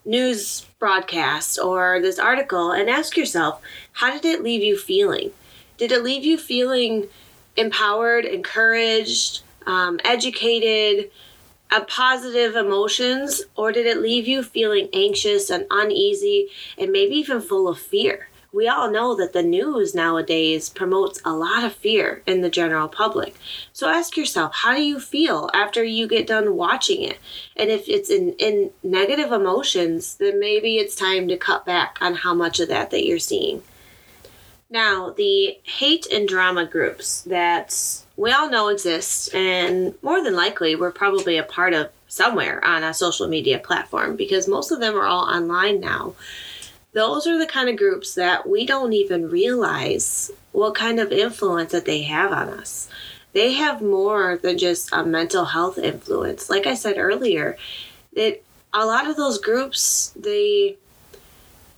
news 0.05 0.65
broadcast 0.79 1.59
or 1.59 1.99
this 2.01 2.19
article 2.19 2.71
and 2.71 2.89
ask 2.89 3.17
yourself, 3.17 3.61
how 3.93 4.11
did 4.11 4.25
it 4.25 4.43
leave 4.43 4.63
you 4.63 4.77
feeling? 4.77 5.31
Did 5.77 5.91
it 5.91 6.03
leave 6.03 6.23
you 6.23 6.37
feeling 6.37 7.07
empowered, 7.57 8.25
encouraged, 8.25 9.41
um, 9.65 9.99
educated, 10.03 11.11
a 11.71 11.81
positive 11.81 12.55
emotions, 12.55 13.41
or 13.55 13.71
did 13.71 13.85
it 13.85 13.97
leave 13.97 14.27
you 14.27 14.43
feeling 14.43 14.87
anxious 14.93 15.49
and 15.49 15.65
uneasy 15.71 16.47
and 16.77 16.91
maybe 16.91 17.15
even 17.15 17.41
full 17.41 17.67
of 17.67 17.79
fear? 17.79 18.29
We 18.55 18.69
all 18.69 18.89
know 18.89 19.13
that 19.15 19.33
the 19.33 19.43
news 19.43 19.93
nowadays 19.93 20.69
promotes 20.69 21.19
a 21.25 21.33
lot 21.33 21.65
of 21.65 21.75
fear 21.75 22.23
in 22.25 22.39
the 22.39 22.49
general 22.49 22.87
public. 22.87 23.35
So 23.73 23.89
ask 23.89 24.15
yourself, 24.15 24.53
how 24.55 24.73
do 24.73 24.81
you 24.81 24.97
feel 24.97 25.49
after 25.53 25.83
you 25.83 26.07
get 26.07 26.25
done 26.25 26.55
watching 26.55 27.01
it? 27.01 27.19
And 27.57 27.69
if 27.69 27.89
it's 27.89 28.09
in, 28.09 28.31
in 28.39 28.71
negative 28.81 29.33
emotions, 29.33 30.15
then 30.15 30.39
maybe 30.39 30.77
it's 30.77 30.95
time 30.95 31.27
to 31.27 31.35
cut 31.35 31.65
back 31.65 31.97
on 31.99 32.15
how 32.15 32.33
much 32.33 32.61
of 32.61 32.69
that 32.69 32.91
that 32.91 33.05
you're 33.05 33.19
seeing. 33.19 33.61
Now, 34.69 35.09
the 35.09 35.59
hate 35.63 36.07
and 36.07 36.25
drama 36.25 36.65
groups 36.65 37.23
that 37.23 37.77
we 38.15 38.31
all 38.31 38.49
know 38.49 38.69
exist, 38.69 39.35
and 39.35 39.95
more 40.01 40.23
than 40.23 40.33
likely, 40.33 40.77
we're 40.77 40.91
probably 40.91 41.37
a 41.37 41.43
part 41.43 41.73
of 41.73 41.89
somewhere 42.07 42.63
on 42.63 42.83
a 42.83 42.93
social 42.93 43.27
media 43.27 43.59
platform 43.59 44.15
because 44.15 44.47
most 44.47 44.71
of 44.71 44.79
them 44.79 44.95
are 44.95 45.05
all 45.05 45.25
online 45.25 45.81
now 45.81 46.15
those 46.95 47.27
are 47.27 47.37
the 47.37 47.45
kind 47.45 47.67
of 47.67 47.75
groups 47.75 48.15
that 48.15 48.47
we 48.47 48.65
don't 48.65 48.93
even 48.93 49.29
realize 49.29 50.31
what 50.53 50.75
kind 50.75 50.97
of 50.97 51.11
influence 51.11 51.73
that 51.73 51.83
they 51.83 52.03
have 52.03 52.31
on 52.31 52.47
us. 52.47 52.87
They 53.33 53.51
have 53.51 53.81
more 53.81 54.37
than 54.37 54.57
just 54.57 54.93
a 54.93 55.03
mental 55.03 55.43
health 55.43 55.77
influence. 55.77 56.49
Like 56.49 56.65
I 56.65 56.73
said 56.73 56.97
earlier, 56.97 57.57
that 58.15 58.41
a 58.73 58.85
lot 58.85 59.09
of 59.09 59.17
those 59.17 59.39
groups 59.39 60.13
they 60.15 60.77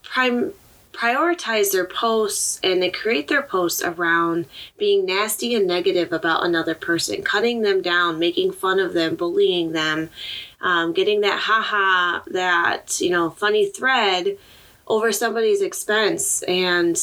prime 0.04 0.54
prioritize 0.94 1.72
their 1.72 1.86
posts 1.86 2.60
and 2.64 2.82
they 2.82 2.92
create 2.92 3.28
their 3.28 3.42
posts 3.42 3.82
around 3.84 4.46
being 4.78 5.06
nasty 5.06 5.56
and 5.56 5.66
negative 5.66 6.12
about 6.12 6.46
another 6.46 6.76
person, 6.76 7.24
cutting 7.24 7.62
them 7.64 7.82
down, 7.82 8.20
making 8.20 8.52
fun 8.52 8.80
of 8.80 8.94
them, 8.94 9.16
bullying 9.16 9.72
them, 9.72 10.10
um, 10.62 10.94
getting 10.94 11.22
that 11.22 11.40
haha, 11.40 12.22
that 12.28 13.02
you 13.02 13.10
know 13.10 13.32
funny 13.32 13.66
thread 13.66 14.38
over 14.88 15.12
somebody's 15.12 15.62
expense. 15.62 16.42
And 16.44 17.00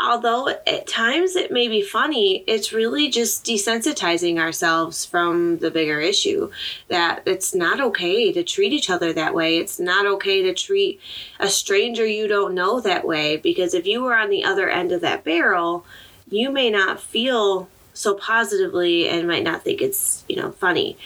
although 0.00 0.48
at 0.48 0.86
times 0.86 1.36
it 1.36 1.52
may 1.52 1.68
be 1.68 1.82
funny, 1.82 2.44
it's 2.46 2.72
really 2.72 3.08
just 3.08 3.44
desensitizing 3.44 4.38
ourselves 4.38 5.04
from 5.04 5.58
the 5.58 5.70
bigger 5.70 6.00
issue 6.00 6.50
that 6.88 7.22
it's 7.26 7.54
not 7.54 7.80
okay 7.80 8.32
to 8.32 8.42
treat 8.42 8.72
each 8.72 8.90
other 8.90 9.12
that 9.12 9.34
way. 9.34 9.58
It's 9.58 9.78
not 9.78 10.06
okay 10.06 10.42
to 10.42 10.54
treat 10.54 11.00
a 11.38 11.48
stranger 11.48 12.04
you 12.06 12.26
don't 12.26 12.54
know 12.54 12.80
that 12.80 13.06
way 13.06 13.36
because 13.36 13.74
if 13.74 13.86
you 13.86 14.02
were 14.02 14.16
on 14.16 14.30
the 14.30 14.44
other 14.44 14.68
end 14.68 14.92
of 14.92 15.00
that 15.02 15.24
barrel, 15.24 15.86
you 16.28 16.50
may 16.50 16.70
not 16.70 17.00
feel 17.00 17.68
so 17.92 18.14
positively 18.14 19.08
and 19.08 19.28
might 19.28 19.44
not 19.44 19.62
think 19.62 19.80
it's, 19.80 20.24
you 20.28 20.36
know, 20.36 20.50
funny. 20.50 20.98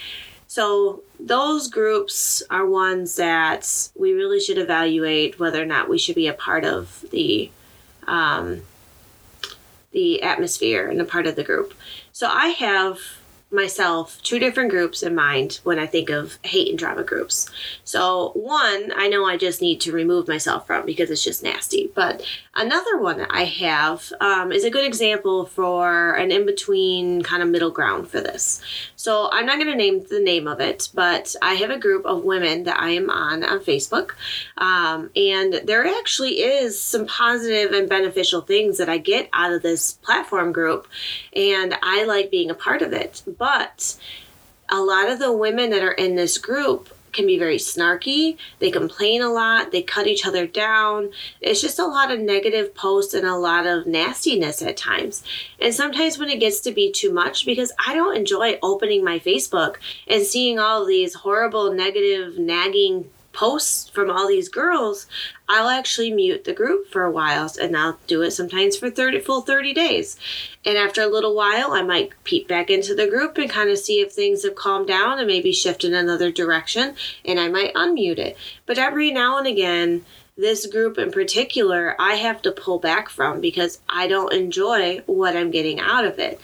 So 0.49 1.03
those 1.21 1.69
groups 1.69 2.43
are 2.49 2.67
ones 2.67 3.17
that 3.17 3.91
we 3.95 4.13
really 4.13 4.41
should 4.41 4.59
evaluate 4.59 5.39
whether 5.39 5.63
or 5.63 5.67
not 5.67 5.91
we 5.91 5.99
should 5.99 6.15
be 6.15 6.27
a 6.27 6.33
part 6.33 6.65
of 6.65 7.05
the 7.11 7.51
um, 8.07 8.63
the 9.93 10.23
atmosphere 10.23 10.89
and 10.89 11.01
a 11.01 11.05
part 11.05 11.27
of 11.27 11.37
the 11.37 11.45
group. 11.45 11.75
So 12.13 12.29
I 12.29 12.49
have 12.49 12.99
myself 13.51 14.21
two 14.23 14.39
different 14.39 14.71
groups 14.71 15.03
in 15.03 15.15
mind 15.15 15.61
when 15.65 15.79
I 15.79 15.87
think 15.87 16.11
of 16.11 16.39
hate 16.43 16.69
and 16.69 16.79
drama 16.79 17.03
groups. 17.03 17.51
So, 17.85 18.33
one, 18.35 18.93
I 18.95 19.09
know 19.09 19.25
I 19.25 19.37
just 19.37 19.63
need 19.63 19.81
to 19.83 19.93
remove 19.93 20.29
myself 20.29 20.67
from 20.67 20.85
because 20.85 21.11
it's 21.11 21.25
just 21.25 21.43
nasty. 21.43 21.91
But 21.95 22.25
another 22.59 22.99
one 22.99 23.27
I 23.31 23.45
have 23.45 24.13
um, 24.21 24.53
is 24.53 24.65
a 24.65 24.71
good 24.71 24.85
example 24.85 25.47
for 25.47 26.13
an 26.13 26.31
in 26.31 26.45
between 26.45 27.23
kind 27.23 27.43
of 27.43 27.49
middle 27.49 27.71
ground 27.71 28.09
for 28.09 28.21
this. 28.21 28.61
So, 28.97 29.31
I'm 29.33 29.47
not 29.47 29.57
going 29.57 29.71
to 29.71 29.77
name 29.77 30.05
the 30.09 30.21
name 30.21 30.47
of 30.47 30.61
it, 30.61 30.91
but 30.95 31.35
I 31.41 31.55
have 31.55 31.71
a 31.71 31.79
group 31.79 32.05
of 32.05 32.25
women 32.25 32.65
that 32.65 32.79
I 32.79 32.91
am 32.91 33.09
on 33.09 33.45
on 33.45 33.61
Facebook. 33.61 34.11
Um, 34.57 35.11
and 35.17 35.61
there 35.65 35.87
actually 35.87 36.41
is 36.41 36.81
some 36.81 37.07
positive 37.07 37.73
and 37.73 37.89
beneficial 37.89 38.41
things 38.41 38.79
that 38.79 38.89
I 38.89 38.99
get 38.99 39.29
out 39.33 39.53
of 39.53 39.63
this 39.63 39.93
platform 39.93 40.53
group. 40.53 40.87
And 41.35 41.75
I 41.83 42.05
like 42.05 42.31
being 42.31 42.51
a 42.51 42.55
part 42.55 42.83
of 42.83 42.93
it 42.93 43.23
but 43.39 43.97
a 44.69 44.81
lot 44.81 45.09
of 45.09 45.19
the 45.19 45.33
women 45.33 45.71
that 45.71 45.83
are 45.83 45.93
in 45.93 46.15
this 46.15 46.39
group 46.39 46.91
can 47.19 47.27
be 47.27 47.39
very 47.39 47.59
snarky. 47.59 48.39
They 48.61 48.71
complain 48.71 49.23
a 49.23 49.29
lot. 49.29 49.73
They 49.73 49.83
cut 49.83 50.07
each 50.07 50.25
other 50.25 50.47
down. 50.47 51.11
It's 51.41 51.61
just 51.61 51.81
a 51.81 51.87
lot 51.87 52.13
of 52.13 52.21
negative 52.21 52.77
posts 52.77 53.13
and 53.13 53.27
a 53.27 53.37
lot 53.37 53.67
of 53.67 53.87
nastiness 53.87 54.63
at 54.63 54.77
times. 54.77 55.25
And 55.61 55.75
sometimes 55.75 56.17
when 56.17 56.31
it 56.31 56.39
gets 56.39 56.61
to 56.61 56.71
be 56.71 56.93
too 56.93 57.13
much, 57.13 57.45
because 57.45 57.73
I 57.85 57.93
don't 57.93 58.17
enjoy 58.17 58.61
opening 58.63 59.03
my 59.05 59.19
Facebook 59.19 59.79
and 60.07 60.23
seeing 60.23 60.61
all 60.61 60.87
these 60.87 61.15
horrible, 61.15 61.73
negative, 61.73 62.39
nagging 62.39 63.11
posts 63.33 63.89
from 63.89 64.11
all 64.11 64.27
these 64.27 64.49
girls, 64.49 65.07
I'll 65.49 65.69
actually 65.69 66.11
mute 66.11 66.45
the 66.45 66.53
group 66.53 66.91
for 66.91 67.05
a 67.05 67.11
while 67.11 67.51
and 67.61 67.77
I'll 67.77 67.99
do 68.07 68.23
it 68.23 68.33
sometimes 68.33 68.77
for 68.77 68.91
30 68.91 69.21
full 69.21 69.43
30 69.43 69.73
days. 69.73 70.19
And 70.65 70.77
after 70.77 71.03
a 71.03 71.07
little 71.07 71.35
while, 71.35 71.73
I 71.73 71.83
might 71.83 72.13
peep 72.25 72.49
back 72.49 72.69
into 72.71 72.95
the 72.95 73.07
group 73.07 73.39
and 73.39 73.49
kind 73.49 73.71
of 73.71 73.79
see 73.79 74.01
if 74.01 74.13
things 74.13 74.43
have 74.43 74.55
calmed 74.55 74.89
down 74.89 75.19
and 75.19 75.27
maybe 75.27 75.53
shift 75.53 75.85
in 75.85 75.95
another 75.95 76.31
direction 76.33 76.95
and 77.25 77.39
I 77.39 77.49
might 77.49 77.75
unmute 77.75 78.19
it. 78.19 78.37
But 78.67 78.79
every 78.79 79.11
now 79.11 79.39
and 79.39 79.47
again, 79.47 80.05
this 80.37 80.67
group 80.67 80.99
in 80.99 81.11
particular, 81.11 81.97
I 82.01 82.15
have 82.15 82.43
to 82.43 82.53
pull 82.53 82.79
back 82.79 83.09
from 83.09 83.41
because 83.41 83.81
I 83.89 84.07
don't 84.07 84.33
enjoy 84.33 85.03
what 85.07 85.37
I'm 85.37 85.51
getting 85.51 85.81
out 85.81 86.05
of 86.05 86.19
it. 86.19 86.41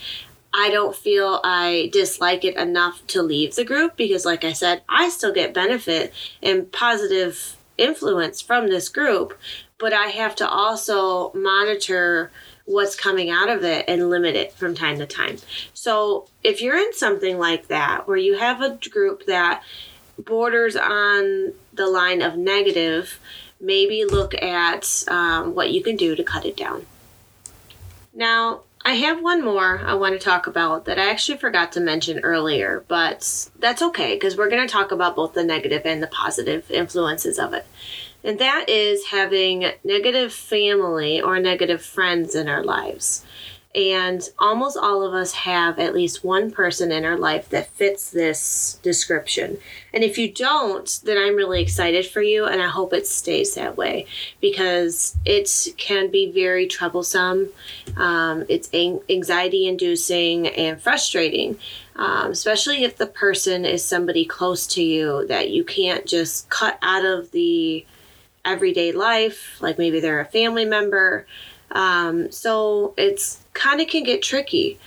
I 0.57 0.71
don't 0.71 0.95
feel 0.95 1.41
I 1.43 1.91
dislike 1.93 2.45
it 2.45 2.57
enough 2.57 3.05
to 3.09 3.23
leave 3.23 3.57
the 3.57 3.65
group 3.65 3.97
because, 3.97 4.25
like 4.25 4.45
I 4.45 4.53
said, 4.53 4.83
I 4.89 5.09
still 5.09 5.33
get 5.33 5.53
benefit 5.53 6.15
and 6.41 6.71
positive 6.71 7.57
influence 7.77 8.41
from 8.41 8.69
this 8.69 8.89
group, 8.89 9.37
but 9.79 9.93
I 9.93 10.07
have 10.07 10.37
to 10.37 10.49
also 10.49 11.33
monitor 11.33 12.31
what's 12.67 12.95
coming 12.95 13.31
out 13.31 13.49
of 13.49 13.65
it 13.65 13.85
and 13.89 14.09
limit 14.09 14.37
it 14.37 14.53
from 14.53 14.77
time 14.77 14.99
to 15.01 15.07
time. 15.07 15.39
So, 15.75 16.29
if 16.45 16.63
you're 16.63 16.79
in 16.79 16.95
something 16.95 17.37
like 17.37 17.67
that 17.67 18.07
where 18.07 18.17
you 18.17 18.39
have 18.39 18.61
a 18.61 18.79
group 18.89 19.27
that 19.27 19.61
borders 20.17 20.77
on 20.77 21.53
the 21.73 21.89
line 21.89 22.23
of 22.23 22.37
negative, 22.37 23.19
maybe 23.61 24.05
look 24.05 24.41
at 24.41 25.03
um, 25.09 25.57
what 25.57 25.73
you 25.73 25.83
can 25.83 25.97
do 25.97 26.15
to 26.15 26.23
cut 26.23 26.47
it 26.47 26.57
down. 26.57 26.87
Now, 28.15 28.61
I 28.87 28.95
have 28.95 29.23
one 29.23 29.43
more 29.43 29.81
I 29.85 29.95
want 29.95 30.13
to 30.13 30.19
talk 30.19 30.47
about 30.47 30.85
that 30.85 30.99
I 30.99 31.11
actually 31.11 31.39
forgot 31.39 31.73
to 31.73 31.81
mention 31.81 32.21
earlier, 32.21 32.85
but 32.87 33.49
that's 33.59 33.81
okay 33.81 34.15
because 34.15 34.37
we're 34.37 34.51
going 34.51 34.67
to 34.67 34.73
talk 34.73 34.93
about 34.93 35.17
both 35.17 35.33
the 35.33 35.43
negative 35.43 35.83
and 35.87 36.03
the 36.03 36.07
positive 36.07 36.71
influences 36.71 37.39
of 37.39 37.55
it. 37.55 37.67
And 38.23 38.39
that 38.39 38.69
is 38.69 39.07
having 39.07 39.71
negative 39.85 40.35
family 40.35 41.21
or 41.21 41.39
negative 41.41 41.83
friends 41.83 42.35
in 42.35 42.47
our 42.47 42.63
lives. 42.63 43.25
And 43.75 44.29
almost 44.39 44.77
all 44.77 45.03
of 45.03 45.15
us 45.15 45.33
have 45.33 45.81
at 45.81 45.95
least 45.95 46.23
one 46.23 46.53
person 46.53 46.93
in 46.93 47.05
our 47.05 47.19
life 47.19 47.49
that 47.49 47.71
fits 47.71 48.09
this 48.11 48.79
description. 48.83 49.59
And 49.93 50.05
if 50.05 50.17
you 50.17 50.31
don't, 50.31 51.01
then 51.03 51.19
I'm 51.19 51.35
really 51.35 51.61
excited 51.61 52.07
for 52.07 52.23
you 52.23 52.47
and 52.47 52.63
I 52.63 52.69
hope 52.69 52.93
it 52.93 53.07
stays 53.07 53.55
that 53.55 53.77
way 53.77 54.07
because 54.41 55.17
it 55.25 55.75
can 55.77 56.09
be 56.11 56.31
very 56.31 56.69
troublesome. 56.69 57.49
Um, 57.97 58.45
it's 58.49 58.73
anxiety 58.73 59.67
inducing 59.67 60.47
and 60.49 60.81
frustrating, 60.81 61.59
um, 61.97 62.31
especially 62.31 62.85
if 62.85 62.97
the 62.97 63.07
person 63.07 63.65
is 63.65 63.85
somebody 63.85 64.25
close 64.25 64.69
to 64.69 64.83
you 64.83 65.27
that 65.27 65.51
you 65.51 65.65
can't 65.65 66.07
just 66.07 66.49
cut 66.49 66.79
out 66.81 67.05
of 67.05 67.33
the 67.33 67.85
everyday 68.45 68.93
life, 68.93 69.61
like 69.61 69.79
maybe 69.79 70.01
they're 70.01 70.21
a 70.21 70.25
family 70.27 70.65
member. 70.65 71.27
Um, 71.71 72.31
so 72.31 72.95
it's 72.97 73.44
kind 73.55 73.81
of 73.81 73.89
can 73.89 74.05
get 74.05 74.23
tricky. 74.23 74.79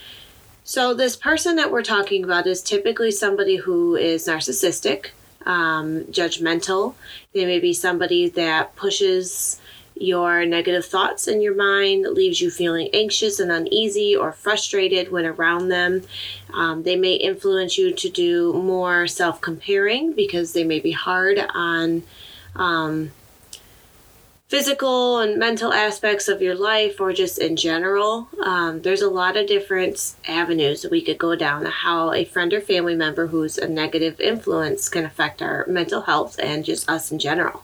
So, 0.63 0.93
this 0.93 1.15
person 1.15 1.55
that 1.55 1.71
we're 1.71 1.83
talking 1.83 2.23
about 2.23 2.45
is 2.45 2.61
typically 2.61 3.11
somebody 3.11 3.55
who 3.55 3.95
is 3.95 4.27
narcissistic, 4.27 5.11
um, 5.45 6.03
judgmental. 6.05 6.93
They 7.33 7.45
may 7.45 7.59
be 7.59 7.73
somebody 7.73 8.29
that 8.29 8.75
pushes 8.75 9.59
your 9.95 10.45
negative 10.45 10.85
thoughts 10.85 11.27
in 11.27 11.41
your 11.41 11.55
mind, 11.55 12.05
leaves 12.05 12.41
you 12.41 12.51
feeling 12.51 12.89
anxious 12.93 13.39
and 13.39 13.51
uneasy 13.51 14.15
or 14.15 14.31
frustrated 14.31 15.11
when 15.11 15.25
around 15.25 15.69
them. 15.69 16.03
Um, 16.53 16.83
they 16.83 16.95
may 16.95 17.13
influence 17.13 17.77
you 17.77 17.93
to 17.93 18.09
do 18.09 18.53
more 18.53 19.07
self 19.07 19.41
comparing 19.41 20.13
because 20.13 20.53
they 20.53 20.63
may 20.63 20.79
be 20.79 20.91
hard 20.91 21.39
on. 21.53 22.03
Um, 22.55 23.11
physical 24.47 25.19
and 25.19 25.37
mental 25.37 25.73
aspects 25.73 26.29
of 26.29 26.41
your 26.41 26.55
life 26.55 27.01
or 27.01 27.11
just 27.11 27.37
in 27.37 27.55
general. 27.55 28.29
Um, 28.41 28.81
there's 28.81 29.01
a 29.01 29.09
lot 29.09 29.35
of 29.35 29.47
different 29.47 30.15
avenues 30.27 30.85
we 30.89 31.01
could 31.01 31.17
go 31.17 31.35
down 31.35 31.65
how 31.65 32.13
a 32.13 32.23
friend 32.23 32.53
or 32.53 32.61
family 32.61 32.95
member 32.95 33.27
who's 33.27 33.57
a 33.57 33.67
negative 33.67 34.19
influence 34.21 34.87
can 34.87 35.03
affect 35.05 35.41
our 35.41 35.65
mental 35.67 36.01
health 36.01 36.39
and 36.41 36.63
just 36.63 36.89
us 36.89 37.11
in 37.11 37.19
general. 37.19 37.63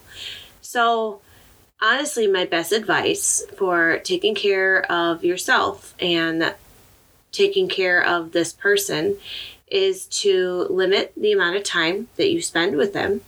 So, 0.60 1.22
honestly, 1.80 2.26
my 2.26 2.44
best 2.44 2.72
advice 2.72 3.42
for 3.56 3.98
taking 4.00 4.34
care 4.34 4.90
of 4.92 5.24
yourself 5.24 5.94
and 5.98 6.54
taking 7.32 7.68
care 7.68 8.02
of 8.04 8.32
this 8.32 8.52
person 8.52 9.16
is 9.68 10.06
to 10.06 10.66
limit 10.68 11.12
the 11.16 11.32
amount 11.32 11.56
of 11.56 11.64
time 11.64 12.08
that 12.16 12.30
you 12.30 12.42
spend 12.42 12.76
with 12.76 12.92
them 12.92 13.22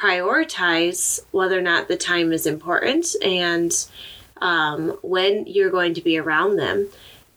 prioritize 0.00 1.20
whether 1.30 1.58
or 1.58 1.62
not 1.62 1.88
the 1.88 1.96
time 1.96 2.32
is 2.32 2.46
important 2.46 3.14
and 3.22 3.86
um, 4.40 4.98
when 5.02 5.46
you're 5.46 5.70
going 5.70 5.92
to 5.94 6.00
be 6.00 6.16
around 6.16 6.56
them 6.56 6.88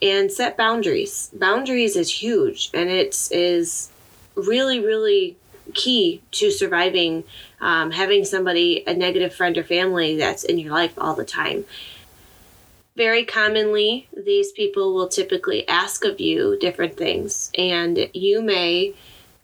and 0.01 0.32
set 0.32 0.55
boundaries. 0.55 1.29
Boundaries 1.34 1.96
is 1.96 2.22
huge 2.22 2.70
and 2.74 2.89
it 2.89 3.27
is 3.32 3.91
really, 4.36 4.79
really 4.79 5.36
key 5.74 6.22
to 6.32 6.51
surviving 6.51 7.24
um, 7.60 7.91
having 7.91 8.25
somebody, 8.25 8.84
a 8.86 8.93
negative 8.93 9.34
friend 9.34 9.58
or 9.58 9.63
family 9.63 10.17
that's 10.17 10.43
in 10.43 10.58
your 10.58 10.72
life 10.72 10.93
all 10.98 11.15
the 11.15 11.25
time. 11.25 11.65
Very 12.96 13.25
commonly, 13.25 14.08
these 14.15 14.51
people 14.51 14.93
will 14.93 15.08
typically 15.08 15.67
ask 15.67 16.05
of 16.05 16.20
you 16.20 16.58
different 16.60 16.96
things, 16.96 17.50
and 17.58 18.08
you 18.13 18.41
may 18.41 18.93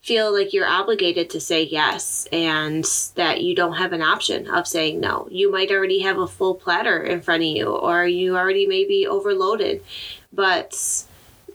feel 0.01 0.33
like 0.33 0.53
you're 0.53 0.67
obligated 0.67 1.29
to 1.29 1.39
say 1.39 1.63
yes 1.63 2.27
and 2.31 2.85
that 3.15 3.41
you 3.41 3.53
don't 3.53 3.75
have 3.75 3.93
an 3.93 4.01
option 4.01 4.49
of 4.49 4.67
saying 4.67 4.99
no. 4.99 5.27
You 5.29 5.51
might 5.51 5.71
already 5.71 5.99
have 5.99 6.17
a 6.17 6.27
full 6.27 6.55
platter 6.55 7.03
in 7.03 7.21
front 7.21 7.43
of 7.43 7.49
you 7.49 7.67
or 7.67 8.05
you 8.05 8.37
already 8.37 8.65
may 8.65 8.85
be 8.85 9.05
overloaded. 9.05 9.83
But 10.31 11.05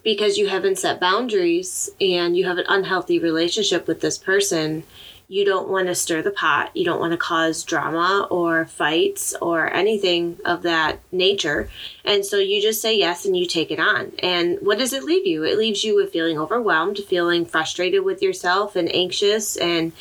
because 0.02 0.36
you 0.36 0.48
haven't 0.48 0.78
set 0.78 1.00
boundaries 1.00 1.90
and 2.00 2.36
you 2.36 2.44
have 2.44 2.58
an 2.58 2.66
unhealthy 2.68 3.18
relationship 3.18 3.88
with 3.88 4.00
this 4.00 4.18
person, 4.18 4.84
you 5.28 5.44
don't 5.44 5.68
want 5.68 5.86
to 5.86 5.94
stir 5.94 6.22
the 6.22 6.30
pot. 6.30 6.70
You 6.76 6.84
don't 6.84 7.00
want 7.00 7.12
to 7.12 7.18
cause 7.18 7.64
drama 7.64 8.26
or 8.30 8.66
fights 8.66 9.34
or 9.40 9.72
anything 9.72 10.38
of 10.44 10.62
that 10.62 11.00
nature. 11.12 11.68
And 12.04 12.24
so 12.24 12.38
you 12.38 12.60
just 12.60 12.82
say 12.82 12.96
yes 12.96 13.24
and 13.24 13.36
you 13.36 13.46
take 13.46 13.70
it 13.70 13.80
on. 13.80 14.12
And 14.18 14.58
what 14.60 14.78
does 14.78 14.92
it 14.92 15.02
leave 15.02 15.26
you? 15.26 15.42
It 15.44 15.58
leaves 15.58 15.82
you 15.82 15.96
with 15.96 16.12
feeling 16.12 16.38
overwhelmed, 16.38 16.98
feeling 16.98 17.46
frustrated 17.46 18.04
with 18.04 18.22
yourself 18.22 18.76
and 18.76 18.94
anxious 18.94 19.56
and 19.56 19.92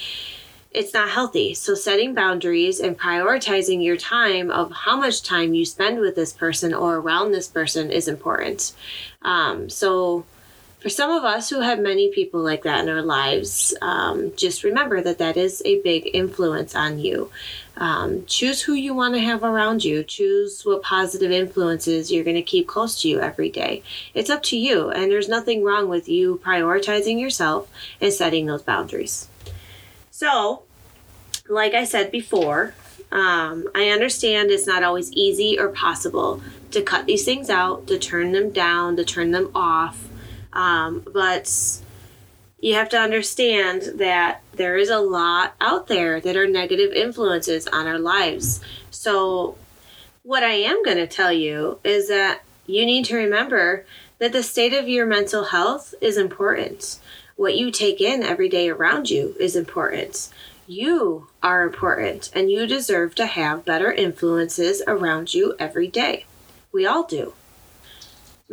it's 0.72 0.94
not 0.94 1.10
healthy. 1.10 1.54
So 1.54 1.76
setting 1.76 2.16
boundaries 2.16 2.80
and 2.80 3.00
prioritizing 3.00 3.84
your 3.84 3.96
time 3.96 4.50
of 4.50 4.72
how 4.72 4.98
much 4.98 5.22
time 5.22 5.54
you 5.54 5.66
spend 5.66 6.00
with 6.00 6.16
this 6.16 6.34
person 6.34 6.74
or 6.74 6.96
around 6.96 7.32
this 7.32 7.48
person 7.48 7.92
is 7.92 8.08
important. 8.08 8.74
Um, 9.22 9.70
so 9.70 10.26
for 10.84 10.90
some 10.90 11.12
of 11.12 11.24
us 11.24 11.50
who 11.50 11.62
have 11.62 11.80
many 11.80 12.10
people 12.10 12.42
like 12.42 12.64
that 12.64 12.84
in 12.84 12.90
our 12.90 13.02
lives, 13.02 13.74
um, 13.82 14.34
just 14.36 14.66
remember 14.66 15.00
that 15.00 15.18
that 15.20 15.38
is 15.38 15.62
a 15.64 15.80
big 15.82 16.10
influence 16.14 16.76
on 16.76 17.00
you. 17.00 17.32
Um, 17.78 18.26
choose 18.26 18.62
who 18.62 18.74
you 18.74 18.94
want 18.94 19.14
to 19.14 19.22
have 19.22 19.46
around 19.46 19.86
you. 19.86 20.04
Choose 20.04 20.66
what 20.66 20.84
positive 20.84 21.32
influences 21.32 22.12
you're 22.12 22.26
going 22.26 22.36
to 22.36 22.42
keep 22.42 22.68
close 22.68 23.02
to 23.02 23.08
you 23.08 23.22
every 23.22 23.50
day. 23.50 23.82
It's 24.14 24.30
up 24.30 24.44
to 24.44 24.58
you, 24.58 24.90
and 24.90 25.10
there's 25.10 25.30
nothing 25.30 25.64
wrong 25.64 25.88
with 25.88 26.10
you 26.10 26.42
prioritizing 26.44 27.18
yourself 27.18 27.72
and 28.02 28.12
setting 28.12 28.48
those 28.48 28.62
boundaries. 28.62 29.30
So, 30.12 30.64
like 31.48 31.74
I 31.74 31.86
said 31.86 32.12
before, 32.12 32.76
um, 33.10 33.70
I 33.74 33.88
understand 33.88 34.52
it's 34.52 34.68
not 34.68 34.84
always 34.84 35.14
easy 35.14 35.58
or 35.58 35.70
possible 35.70 36.42
to 36.72 36.82
cut 36.82 37.06
these 37.06 37.24
things 37.24 37.50
out, 37.50 37.88
to 37.88 37.98
turn 37.98 38.34
them 38.34 38.50
down, 38.50 38.98
to 38.98 39.06
turn 39.06 39.32
them 39.32 39.50
off. 39.56 40.10
Um, 40.54 41.04
but 41.12 41.82
you 42.60 42.76
have 42.76 42.90
to 42.90 42.98
understand 42.98 44.00
that 44.00 44.42
there 44.54 44.78
is 44.78 44.90
a 44.90 45.00
lot 45.00 45.56
out 45.60 45.88
there 45.88 46.22
that 46.22 46.38
are 46.38 46.48
negative 46.48 46.94
influences 46.94 47.68
on 47.68 47.88
our 47.88 48.00
lives. 48.00 48.62
So, 48.90 49.58
what 50.22 50.44
I 50.44 50.54
am 50.54 50.82
going 50.84 50.98
to 50.98 51.08
tell 51.08 51.34
you 51.34 51.80
is 51.84 52.08
that 52.08 52.42
you 52.66 52.86
need 52.86 53.04
to 53.06 53.18
remember 53.18 53.86
that 54.20 54.32
the 54.32 54.44
state 54.44 54.74
of 54.74 54.88
your 54.88 55.06
mental 55.06 55.44
health 55.44 55.94
is 56.00 56.18
important. 56.18 57.00
What 57.36 57.58
you 57.58 57.72
take 57.72 58.00
in 58.00 58.24
every 58.24 58.48
day 58.48 58.70
around 58.70 59.10
you 59.10 59.36
is 59.40 59.58
important. 59.58 60.30
You 60.66 61.28
are 61.42 61.64
important 61.64 62.32
and 62.34 62.50
you 62.50 62.66
deserve 62.66 63.16
to 63.16 63.26
have 63.26 63.66
better 63.66 63.92
influences 63.92 64.82
around 64.88 65.34
you 65.34 65.56
every 65.60 65.90
day. 65.90 66.26
We 66.72 66.86
all 66.86 67.04
do. 67.04 67.34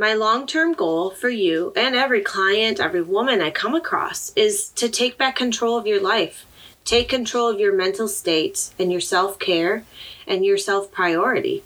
My 0.01 0.15
long 0.15 0.47
term 0.47 0.73
goal 0.73 1.11
for 1.11 1.29
you 1.29 1.75
and 1.77 1.95
every 1.95 2.23
client, 2.23 2.81
every 2.81 3.03
woman 3.03 3.43
I 3.43 3.51
come 3.51 3.75
across 3.75 4.33
is 4.35 4.71
to 4.71 4.89
take 4.89 5.19
back 5.19 5.37
control 5.37 5.77
of 5.77 5.87
your 5.87 6.01
life. 6.01 6.47
Take 6.87 7.11
control 7.11 7.49
of 7.51 7.61
your 7.61 7.77
mental 7.77 8.09
state 8.09 8.71
and 8.79 8.91
your 8.91 9.03
self 9.03 9.39
care 9.39 9.85
and 10.27 10.43
your 10.43 10.57
self 10.57 10.91
priority. 10.91 11.65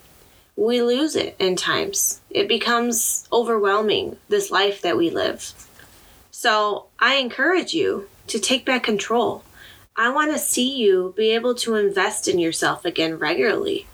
We 0.57 0.83
lose 0.83 1.14
it 1.14 1.37
in 1.38 1.55
times. 1.55 2.23
It 2.29 2.49
becomes 2.49 3.29
overwhelming, 3.33 4.16
this 4.29 4.51
life 4.51 4.83
that 4.83 4.97
we 4.97 5.11
live. 5.11 5.53
So 6.33 6.87
I 6.99 7.14
encourage 7.14 7.73
you 7.73 8.09
to 8.27 8.40
take 8.40 8.66
back 8.66 8.83
control. 8.83 9.44
I 9.94 10.11
want 10.11 10.33
to 10.33 10.40
see 10.40 10.77
you 10.77 11.14
be 11.16 11.31
able 11.31 11.55
to 11.55 11.77
invest 11.77 12.27
in 12.27 12.40
yourself 12.40 12.85
again 12.85 13.16
regularly 13.16 13.87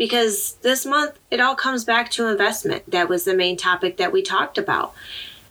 because 0.00 0.54
this 0.62 0.86
month 0.86 1.18
it 1.30 1.40
all 1.40 1.54
comes 1.54 1.84
back 1.84 2.10
to 2.10 2.26
investment. 2.26 2.90
That 2.90 3.10
was 3.10 3.24
the 3.24 3.34
main 3.34 3.58
topic 3.58 3.98
that 3.98 4.12
we 4.12 4.22
talked 4.22 4.56
about. 4.56 4.94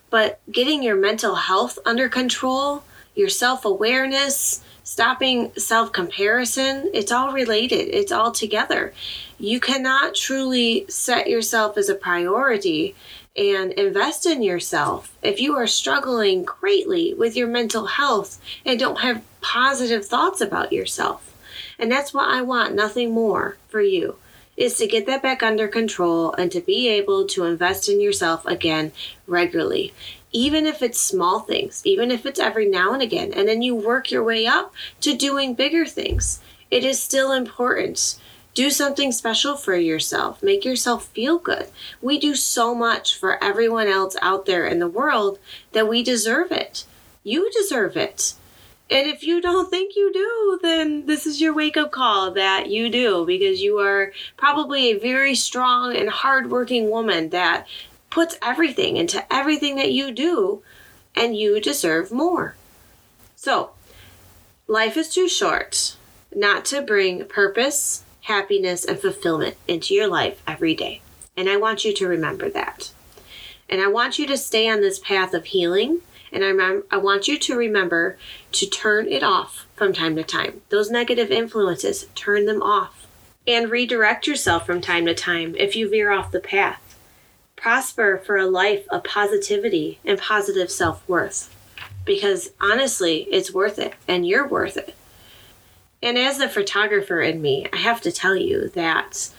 But 0.10 0.40
getting 0.52 0.82
your 0.82 0.96
mental 0.96 1.36
health 1.36 1.78
under 1.86 2.10
control, 2.10 2.84
your 3.14 3.30
self 3.30 3.64
awareness, 3.64 4.64
stopping 4.84 5.52
self 5.56 5.94
comparison, 5.94 6.90
it's 6.96 7.12
all 7.12 7.32
related, 7.32 7.96
it's 7.96 8.12
all 8.12 8.32
together. 8.32 8.92
You 9.38 9.60
cannot 9.60 10.16
truly 10.16 10.88
set 10.90 11.30
yourself 11.30 11.78
as 11.78 11.88
a 11.88 11.94
priority 11.94 12.96
and 13.38 13.72
invest 13.74 14.26
in 14.26 14.42
yourself 14.42 15.16
if 15.22 15.40
you 15.40 15.56
are 15.58 15.68
struggling 15.68 16.42
greatly 16.42 17.14
with 17.14 17.36
your 17.36 17.48
mental 17.48 17.86
health 17.86 18.42
and 18.66 18.80
don't 18.80 19.02
have 19.02 19.22
positive 19.42 20.08
thoughts 20.08 20.42
about 20.42 20.74
yourself. 20.74 21.36
And 21.78 21.92
that's 21.92 22.16
what 22.16 22.28
I 22.28 22.42
want, 22.42 22.74
nothing 22.74 23.14
more 23.14 23.58
for 23.68 23.80
you 23.80 24.18
is 24.60 24.76
to 24.76 24.86
get 24.86 25.06
that 25.08 25.24
back 25.24 25.42
under 25.42 25.68
control 25.68 26.34
and 26.34 26.52
to 26.52 26.60
be 26.60 26.90
able 26.90 27.26
to 27.26 27.46
invest 27.46 27.88
in 27.88 28.02
yourself 28.02 28.46
again 28.46 28.92
regularly. 29.26 29.94
Even 30.34 30.66
if 30.66 30.84
it's 30.84 31.00
small 31.00 31.40
things, 31.40 31.82
even 31.86 32.12
if 32.12 32.26
it's 32.26 32.40
every 32.40 32.68
now 32.68 32.94
and 32.94 33.02
again, 33.02 33.32
and 33.34 33.48
then 33.48 33.62
you 33.62 33.74
work 33.74 34.12
your 34.12 34.24
way 34.24 34.46
up 34.46 34.74
to 35.00 35.16
doing 35.16 35.56
bigger 35.56 35.86
things. 35.86 36.42
It 36.70 36.84
is 36.84 37.02
still 37.02 37.32
important 37.32 38.20
Do 38.56 38.70
something 38.72 39.12
special 39.12 39.56
for 39.56 39.76
yourself. 39.76 40.44
Make 40.44 40.66
yourself 40.66 41.08
feel 41.08 41.38
good. 41.38 41.68
We 42.02 42.20
do 42.20 42.36
so 42.36 42.76
much 42.76 43.18
for 43.18 43.42
everyone 43.42 43.88
else 43.88 44.18
out 44.22 44.46
there 44.46 44.66
in 44.66 44.80
the 44.80 44.88
world 44.88 45.40
that 45.72 45.88
we 45.88 46.04
deserve 46.04 46.52
it. 46.52 46.86
You 47.24 47.50
deserve 47.52 47.96
it. 47.96 48.34
And 48.92 49.08
if 49.08 49.24
you 49.24 49.40
don't 49.40 49.70
think 49.70 49.96
you 49.96 50.12
do, 50.12 50.60
then 50.64 51.06
this 51.06 51.28
is 51.28 51.40
your 51.40 51.54
wake 51.54 51.78
up 51.78 51.92
call 51.92 52.32
that 52.32 52.70
you 52.70 52.90
do 52.90 53.24
because 53.26 53.62
you 53.62 53.78
are 53.80 54.12
probably 54.36 54.90
a 54.90 55.00
very 55.00 55.36
strong 55.36 55.96
and 55.96 56.10
hardworking 56.10 56.90
woman 56.90 57.30
that 57.30 57.68
puts 58.10 58.38
everything 58.42 58.98
into 58.98 59.24
everything 59.32 59.76
that 59.76 59.92
you 59.92 60.12
do, 60.12 60.64
and 61.16 61.36
you 61.36 61.62
deserve 61.62 62.12
more. 62.12 62.56
So, 63.36 63.72
life 64.68 64.98
is 64.98 65.14
too 65.14 65.28
short 65.30 65.96
not 66.36 66.66
to 66.66 66.82
bring 66.82 67.26
purpose, 67.26 68.04
happiness, 68.22 68.86
and 68.86 69.00
fulfillment 69.00 69.56
into 69.68 69.94
your 69.94 70.08
life 70.08 70.42
every 70.48 70.76
day. 70.76 71.02
And 71.38 71.50
I 71.50 71.58
want 71.58 71.86
you 71.86 71.94
to 71.94 72.08
remember 72.08 72.50
that. 72.50 72.92
And 73.70 73.82
I 73.82 73.88
want 73.88 74.18
you 74.18 74.26
to 74.28 74.38
stay 74.38 74.68
on 74.68 74.82
this 74.82 75.00
path 75.00 75.34
of 75.34 75.46
healing 75.46 76.02
and 76.32 76.44
I, 76.44 76.52
rem- 76.52 76.84
I 76.92 76.98
want 76.98 77.28
you 77.28 77.38
to 77.38 77.58
remember 77.58 78.18
to 78.54 78.66
turn 78.66 79.08
it 79.08 79.24
off 79.24 79.68
from 79.76 79.94
time 79.94 80.16
to 80.16 80.24
time. 80.24 80.62
Those 80.70 80.92
negative 80.92 81.32
influences, 81.32 82.08
turn 82.16 82.46
them 82.46 82.62
off. 82.62 83.08
And 83.48 83.72
redirect 83.72 84.28
yourself 84.28 84.66
from 84.66 84.80
time 84.80 85.06
to 85.08 85.16
time 85.16 85.56
if 85.58 85.76
you 85.76 85.90
veer 85.90 86.12
off 86.12 86.32
the 86.32 86.40
path. 86.40 86.98
Prosper 87.56 88.22
for 88.24 88.38
a 88.38 88.46
life 88.46 88.86
of 88.90 89.04
positivity 89.04 90.00
and 90.06 90.20
positive 90.20 90.70
self 90.70 91.08
worth. 91.08 91.56
Because 92.06 92.52
honestly, 92.62 93.28
it's 93.32 93.54
worth 93.54 93.80
it, 93.80 93.94
and 94.08 94.28
you're 94.28 94.48
worth 94.48 94.78
it. 94.78 94.96
And 96.02 96.18
as 96.18 96.38
the 96.38 96.48
photographer 96.48 97.22
in 97.22 97.42
me, 97.42 97.68
I 97.74 97.78
have 97.78 98.02
to 98.02 98.12
tell 98.12 98.36
you 98.36 98.70
that 98.70 99.30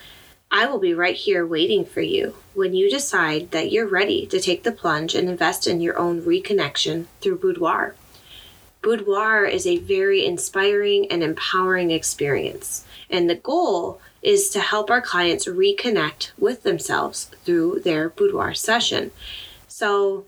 I 0.52 0.66
will 0.66 0.78
be 0.78 0.94
right 0.94 1.14
here 1.14 1.46
waiting 1.46 1.84
for 1.84 2.00
you 2.00 2.34
when 2.54 2.74
you 2.74 2.90
decide 2.90 3.52
that 3.52 3.70
you're 3.70 3.86
ready 3.86 4.26
to 4.26 4.40
take 4.40 4.64
the 4.64 4.72
plunge 4.72 5.14
and 5.14 5.28
invest 5.28 5.68
in 5.68 5.80
your 5.80 5.96
own 5.96 6.22
reconnection 6.22 7.06
through 7.20 7.38
boudoir. 7.38 7.94
Boudoir 8.82 9.44
is 9.44 9.66
a 9.66 9.78
very 9.78 10.24
inspiring 10.24 11.10
and 11.10 11.22
empowering 11.22 11.92
experience, 11.92 12.84
and 13.08 13.30
the 13.30 13.36
goal 13.36 14.00
is 14.22 14.50
to 14.50 14.60
help 14.60 14.90
our 14.90 15.00
clients 15.00 15.46
reconnect 15.46 16.32
with 16.36 16.64
themselves 16.64 17.26
through 17.44 17.80
their 17.84 18.08
boudoir 18.08 18.52
session. 18.54 19.12
So, 19.68 20.24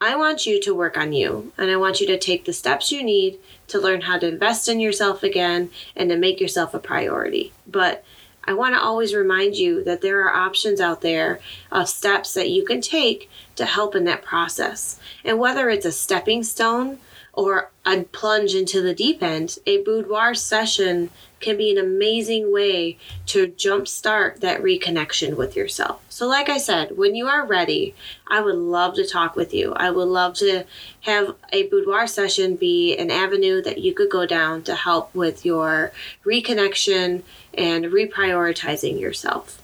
I 0.00 0.14
want 0.14 0.46
you 0.46 0.60
to 0.62 0.74
work 0.74 0.96
on 0.96 1.12
you, 1.12 1.52
and 1.58 1.72
I 1.72 1.76
want 1.76 2.00
you 2.00 2.06
to 2.06 2.18
take 2.18 2.44
the 2.44 2.52
steps 2.52 2.92
you 2.92 3.02
need 3.02 3.40
to 3.66 3.80
learn 3.80 4.02
how 4.02 4.16
to 4.18 4.28
invest 4.28 4.68
in 4.68 4.78
yourself 4.78 5.24
again 5.24 5.70
and 5.96 6.08
to 6.08 6.16
make 6.16 6.40
yourself 6.40 6.72
a 6.72 6.78
priority. 6.78 7.52
But 7.66 8.04
I 8.44 8.54
want 8.54 8.74
to 8.74 8.80
always 8.80 9.14
remind 9.14 9.56
you 9.56 9.84
that 9.84 10.00
there 10.00 10.26
are 10.26 10.34
options 10.34 10.80
out 10.80 11.02
there 11.02 11.40
of 11.70 11.88
steps 11.88 12.34
that 12.34 12.50
you 12.50 12.64
can 12.64 12.80
take 12.80 13.30
to 13.56 13.66
help 13.66 13.94
in 13.94 14.04
that 14.04 14.24
process. 14.24 14.98
And 15.24 15.38
whether 15.38 15.68
it's 15.68 15.84
a 15.84 15.92
stepping 15.92 16.42
stone 16.42 16.98
or 17.38 17.70
a 17.86 18.02
plunge 18.02 18.52
into 18.52 18.82
the 18.82 18.92
deep 18.92 19.22
end, 19.22 19.58
a 19.64 19.80
boudoir 19.84 20.34
session 20.34 21.08
can 21.38 21.56
be 21.56 21.70
an 21.70 21.78
amazing 21.78 22.52
way 22.52 22.98
to 23.26 23.46
jumpstart 23.46 24.40
that 24.40 24.60
reconnection 24.60 25.36
with 25.36 25.54
yourself. 25.54 26.02
So, 26.08 26.26
like 26.26 26.48
I 26.48 26.58
said, 26.58 26.98
when 26.98 27.14
you 27.14 27.28
are 27.28 27.46
ready, 27.46 27.94
I 28.26 28.40
would 28.40 28.56
love 28.56 28.96
to 28.96 29.06
talk 29.06 29.36
with 29.36 29.54
you. 29.54 29.72
I 29.74 29.92
would 29.92 30.08
love 30.08 30.34
to 30.38 30.64
have 31.02 31.36
a 31.52 31.68
boudoir 31.68 32.08
session 32.08 32.56
be 32.56 32.96
an 32.96 33.12
avenue 33.12 33.62
that 33.62 33.78
you 33.78 33.94
could 33.94 34.10
go 34.10 34.26
down 34.26 34.64
to 34.64 34.74
help 34.74 35.14
with 35.14 35.44
your 35.44 35.92
reconnection 36.26 37.22
and 37.54 37.84
reprioritizing 37.84 38.98
yourself. 38.98 39.62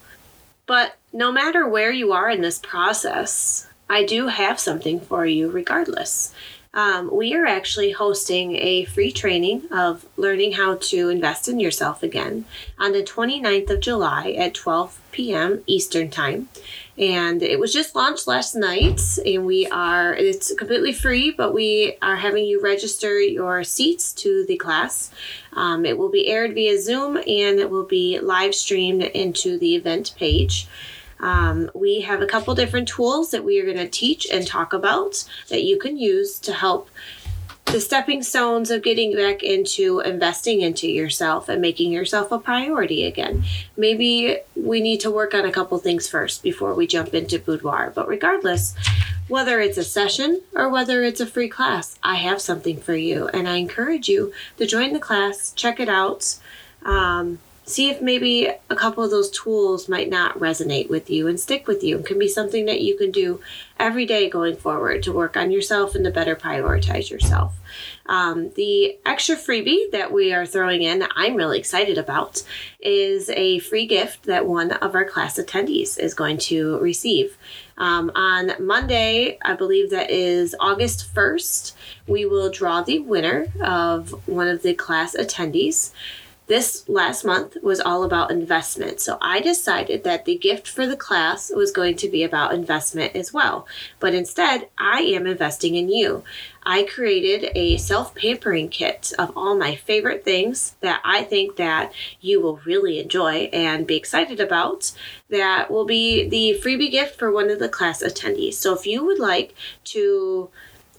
But 0.67 0.95
no 1.13 1.33
matter 1.33 1.67
where 1.67 1.91
you 1.91 2.13
are 2.13 2.31
in 2.31 2.41
this 2.41 2.61
process, 2.61 3.67
I 3.91 4.05
do 4.05 4.29
have 4.29 4.61
something 4.61 5.01
for 5.01 5.27
you 5.27 5.51
regardless 5.51 6.33
um, 6.75 7.09
we 7.13 7.35
are 7.35 7.47
actually 7.47 7.93
hosting 7.93 8.57
a 8.57 8.85
free 8.85 9.13
training 9.13 9.63
of 9.73 10.05
learning 10.17 10.53
how 10.53 10.75
to 10.75 11.09
invest 11.09 11.49
in 11.49 11.61
yourself 11.61 12.03
again 12.03 12.45
on 12.79 12.93
the 12.93 13.03
29th 13.03 13.71
of 13.71 13.81
July 13.81 14.33
at 14.33 14.55
12 14.55 15.01
p.m. 15.13 15.63
Eastern 15.69 16.11
Time. 16.11 16.49
And 16.99 17.43
it 17.43 17.59
was 17.59 17.73
just 17.73 17.95
launched 17.95 18.27
last 18.27 18.55
night, 18.55 19.01
and 19.25 19.47
we 19.47 19.67
are, 19.67 20.15
it's 20.15 20.55
completely 20.55 20.93
free, 20.93 21.31
but 21.31 21.53
we 21.53 21.97
are 22.03 22.17
having 22.17 22.45
you 22.45 22.61
register 22.61 23.21
your 23.21 23.65
seats 23.65 24.13
to 24.15 24.45
the 24.47 24.57
class. 24.57 25.11
Um, 25.53 25.85
it 25.85 25.97
will 25.97 26.11
be 26.11 26.29
aired 26.29 26.55
via 26.55 26.81
Zoom 26.81 27.17
and 27.17 27.59
it 27.61 27.71
will 27.71 27.85
be 27.85 28.19
live 28.19 28.55
streamed 28.55 29.03
into 29.03 29.59
the 29.59 29.77
event 29.77 30.15
page. 30.17 30.69
Um, 31.25 31.71
we 31.75 32.03
have 32.03 32.21
a 32.21 32.27
couple 32.27 32.55
different 32.55 32.87
tools 32.87 33.31
that 33.31 33.45
we 33.45 33.59
are 33.59 33.65
going 33.65 33.79
to 33.79 33.89
teach 33.89 34.27
and 34.31 34.47
talk 34.47 34.75
about 34.75 35.25
that 35.49 35.63
you 35.63 35.79
can 35.79 35.97
use 35.97 36.39
to 36.41 36.53
help 36.53 36.91
the 37.65 37.81
stepping 37.81 38.23
stones 38.23 38.71
of 38.71 38.83
getting 38.83 39.17
back 39.17 39.43
into 39.43 40.01
investing 40.01 40.61
into 40.61 40.87
yourself 40.87 41.49
and 41.49 41.63
making 41.63 41.91
yourself 41.91 42.31
a 42.31 42.39
priority 42.39 43.07
again. 43.07 43.43
Maybe 43.75 44.37
we 44.55 44.83
need 44.83 45.01
to 45.01 45.11
work 45.11 45.33
on 45.33 45.47
a 45.47 45.51
couple 45.51 45.79
things 45.79 46.07
first 46.07 46.43
before 46.43 46.75
we 46.75 46.87
jump 46.87 47.15
into 47.15 47.39
boudoir. 47.39 47.91
But 47.95 48.07
regardless, 48.07 48.75
whether 49.27 49.61
it's 49.61 49.79
a 49.79 49.83
session 49.83 50.43
or 50.55 50.69
whether 50.69 51.03
it's 51.03 51.21
a 51.21 51.27
free 51.27 51.49
class, 51.49 51.99
I 52.03 52.17
have 52.17 52.43
something 52.43 52.77
for 52.77 52.95
you. 52.95 53.29
And 53.29 53.49
I 53.49 53.57
encourage 53.57 54.11
you 54.11 54.35
to 54.59 54.67
join 54.67 54.93
the 54.93 55.01
class, 55.01 55.53
check 55.53 55.81
it 55.81 55.89
out. 55.89 56.37
Um, 56.85 57.39
see 57.65 57.89
if 57.89 58.03
maybe 58.03 58.47
a 58.47 58.77
couple 58.77 59.03
of 59.03 59.11
those 59.11 59.31
tools 59.31 59.89
might 59.89 60.11
not 60.11 60.39
resonate 60.39 60.91
with 60.91 61.09
you 61.09 61.27
and 61.27 61.41
stick 61.41 61.67
with 61.67 61.83
you 61.83 61.97
and 61.97 62.07
can 62.07 62.19
be 62.19 62.29
something 62.29 62.67
that 62.67 62.83
you 62.83 62.97
can 62.97 63.11
do 63.11 63.41
every 63.79 64.05
day 64.05 64.29
going 64.29 64.55
forward 64.55 65.03
to 65.03 65.13
work 65.13 65.37
on 65.37 65.51
yourself 65.51 65.95
and 65.95 66.05
to 66.05 66.11
better 66.11 66.37
prioritize 66.37 67.11
yourself. 67.11 67.55
Um, 68.07 68.51
the 68.55 68.99
extra 69.07 69.35
freebie 69.35 69.91
that 69.93 70.13
we 70.13 70.33
are 70.33 70.45
throwing 70.45 70.83
in, 70.83 71.05
I'm 71.17 71.35
really 71.37 71.59
excited 71.59 71.97
about, 71.97 72.45
is 72.81 73.31
a 73.31 73.61
free 73.61 73.87
gift 73.87 74.25
that 74.25 74.47
one 74.47 74.73
of 74.73 74.95
our 74.95 75.07
class 75.07 75.39
attendees 75.39 75.99
is 75.99 76.13
going 76.13 76.37
to 76.39 76.79
receive. 76.81 77.39
Um, 77.79 78.13
on 78.15 78.53
Monday, 78.61 79.39
I 79.43 79.55
believe 79.55 79.91
that 79.91 80.11
is 80.11 80.55
August 80.61 81.13
1st, 81.15 81.73
we 82.07 82.27
will 82.27 82.51
draw 82.51 82.83
the 82.83 82.99
winner 82.99 83.47
of 83.63 84.29
one 84.29 84.49
of 84.49 84.63
the 84.63 84.75
class 84.75 85.17
attendees 85.19 85.93
this 86.47 86.87
last 86.89 87.25
month 87.25 87.57
was 87.63 87.81
all 87.81 88.05
about 88.05 88.31
investment. 88.31 89.01
So 89.01 89.17
I 89.21 89.41
decided 89.41 90.05
that 90.05 90.27
the 90.27 90.37
gift 90.37 90.69
for 90.69 90.87
the 90.87 90.97
class 90.97 91.51
was 91.51 91.71
going 91.71 91.97
to 91.97 92.09
be 92.09 92.23
about 92.23 92.53
investment 92.53 93.17
as 93.17 93.33
well. 93.33 93.67
But 93.99 94.15
instead, 94.15 94.69
I 94.77 95.01
am 95.01 95.27
investing 95.27 95.75
in 95.75 95.89
you. 95.89 96.23
I 96.63 96.83
created 96.83 97.51
a 97.55 97.79
self-pampering 97.79 98.69
kit 98.69 99.13
of 99.19 99.33
all 99.37 99.57
my 99.57 99.75
favorite 99.75 100.25
things 100.25 100.77
that 100.81 101.01
I 101.05 101.23
think 101.23 101.57
that 101.57 101.93
you 102.21 102.41
will 102.43 102.61
really 102.65 102.99
enjoy 102.99 103.51
and 103.53 103.87
be 103.87 103.97
excited 103.97 104.41
about. 104.41 104.93
That 105.31 105.71
will 105.71 105.87
be 105.87 106.29
the 106.29 106.61
freebie 106.63 106.91
gift 106.91 107.19
for 107.19 107.31
one 107.33 107.51
of 107.51 107.59
the 107.59 107.69
class 107.69 108.03
attendees. 108.03 108.55
So 108.55 108.75
if 108.75 108.87
you 108.87 109.05
would 109.05 109.19
like 109.19 109.55
to 109.85 110.51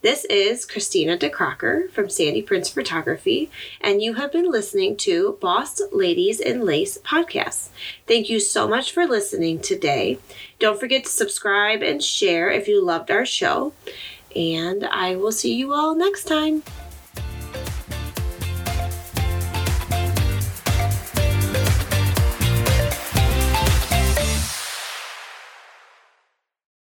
this 0.00 0.24
is 0.26 0.64
Christina 0.64 1.18
DeCrocker 1.18 1.90
from 1.90 2.08
Sandy 2.08 2.40
Prince 2.40 2.70
Photography, 2.70 3.50
and 3.80 4.00
you 4.00 4.14
have 4.14 4.32
been 4.32 4.50
listening 4.50 4.96
to 4.98 5.36
Boss 5.40 5.80
Ladies 5.92 6.40
in 6.40 6.64
Lace 6.64 6.98
podcast. 6.98 7.68
Thank 8.06 8.30
you 8.30 8.40
so 8.40 8.68
much 8.68 8.92
for 8.92 9.06
listening 9.06 9.60
today. 9.60 10.18
Don't 10.58 10.80
forget 10.80 11.04
to 11.04 11.10
subscribe 11.10 11.82
and 11.82 12.02
share 12.02 12.50
if 12.50 12.68
you 12.68 12.84
loved 12.84 13.10
our 13.10 13.26
show, 13.26 13.72
and 14.34 14.84
I 14.84 15.16
will 15.16 15.32
see 15.32 15.54
you 15.54 15.72
all 15.72 15.94
next 15.94 16.24
time. 16.24 16.62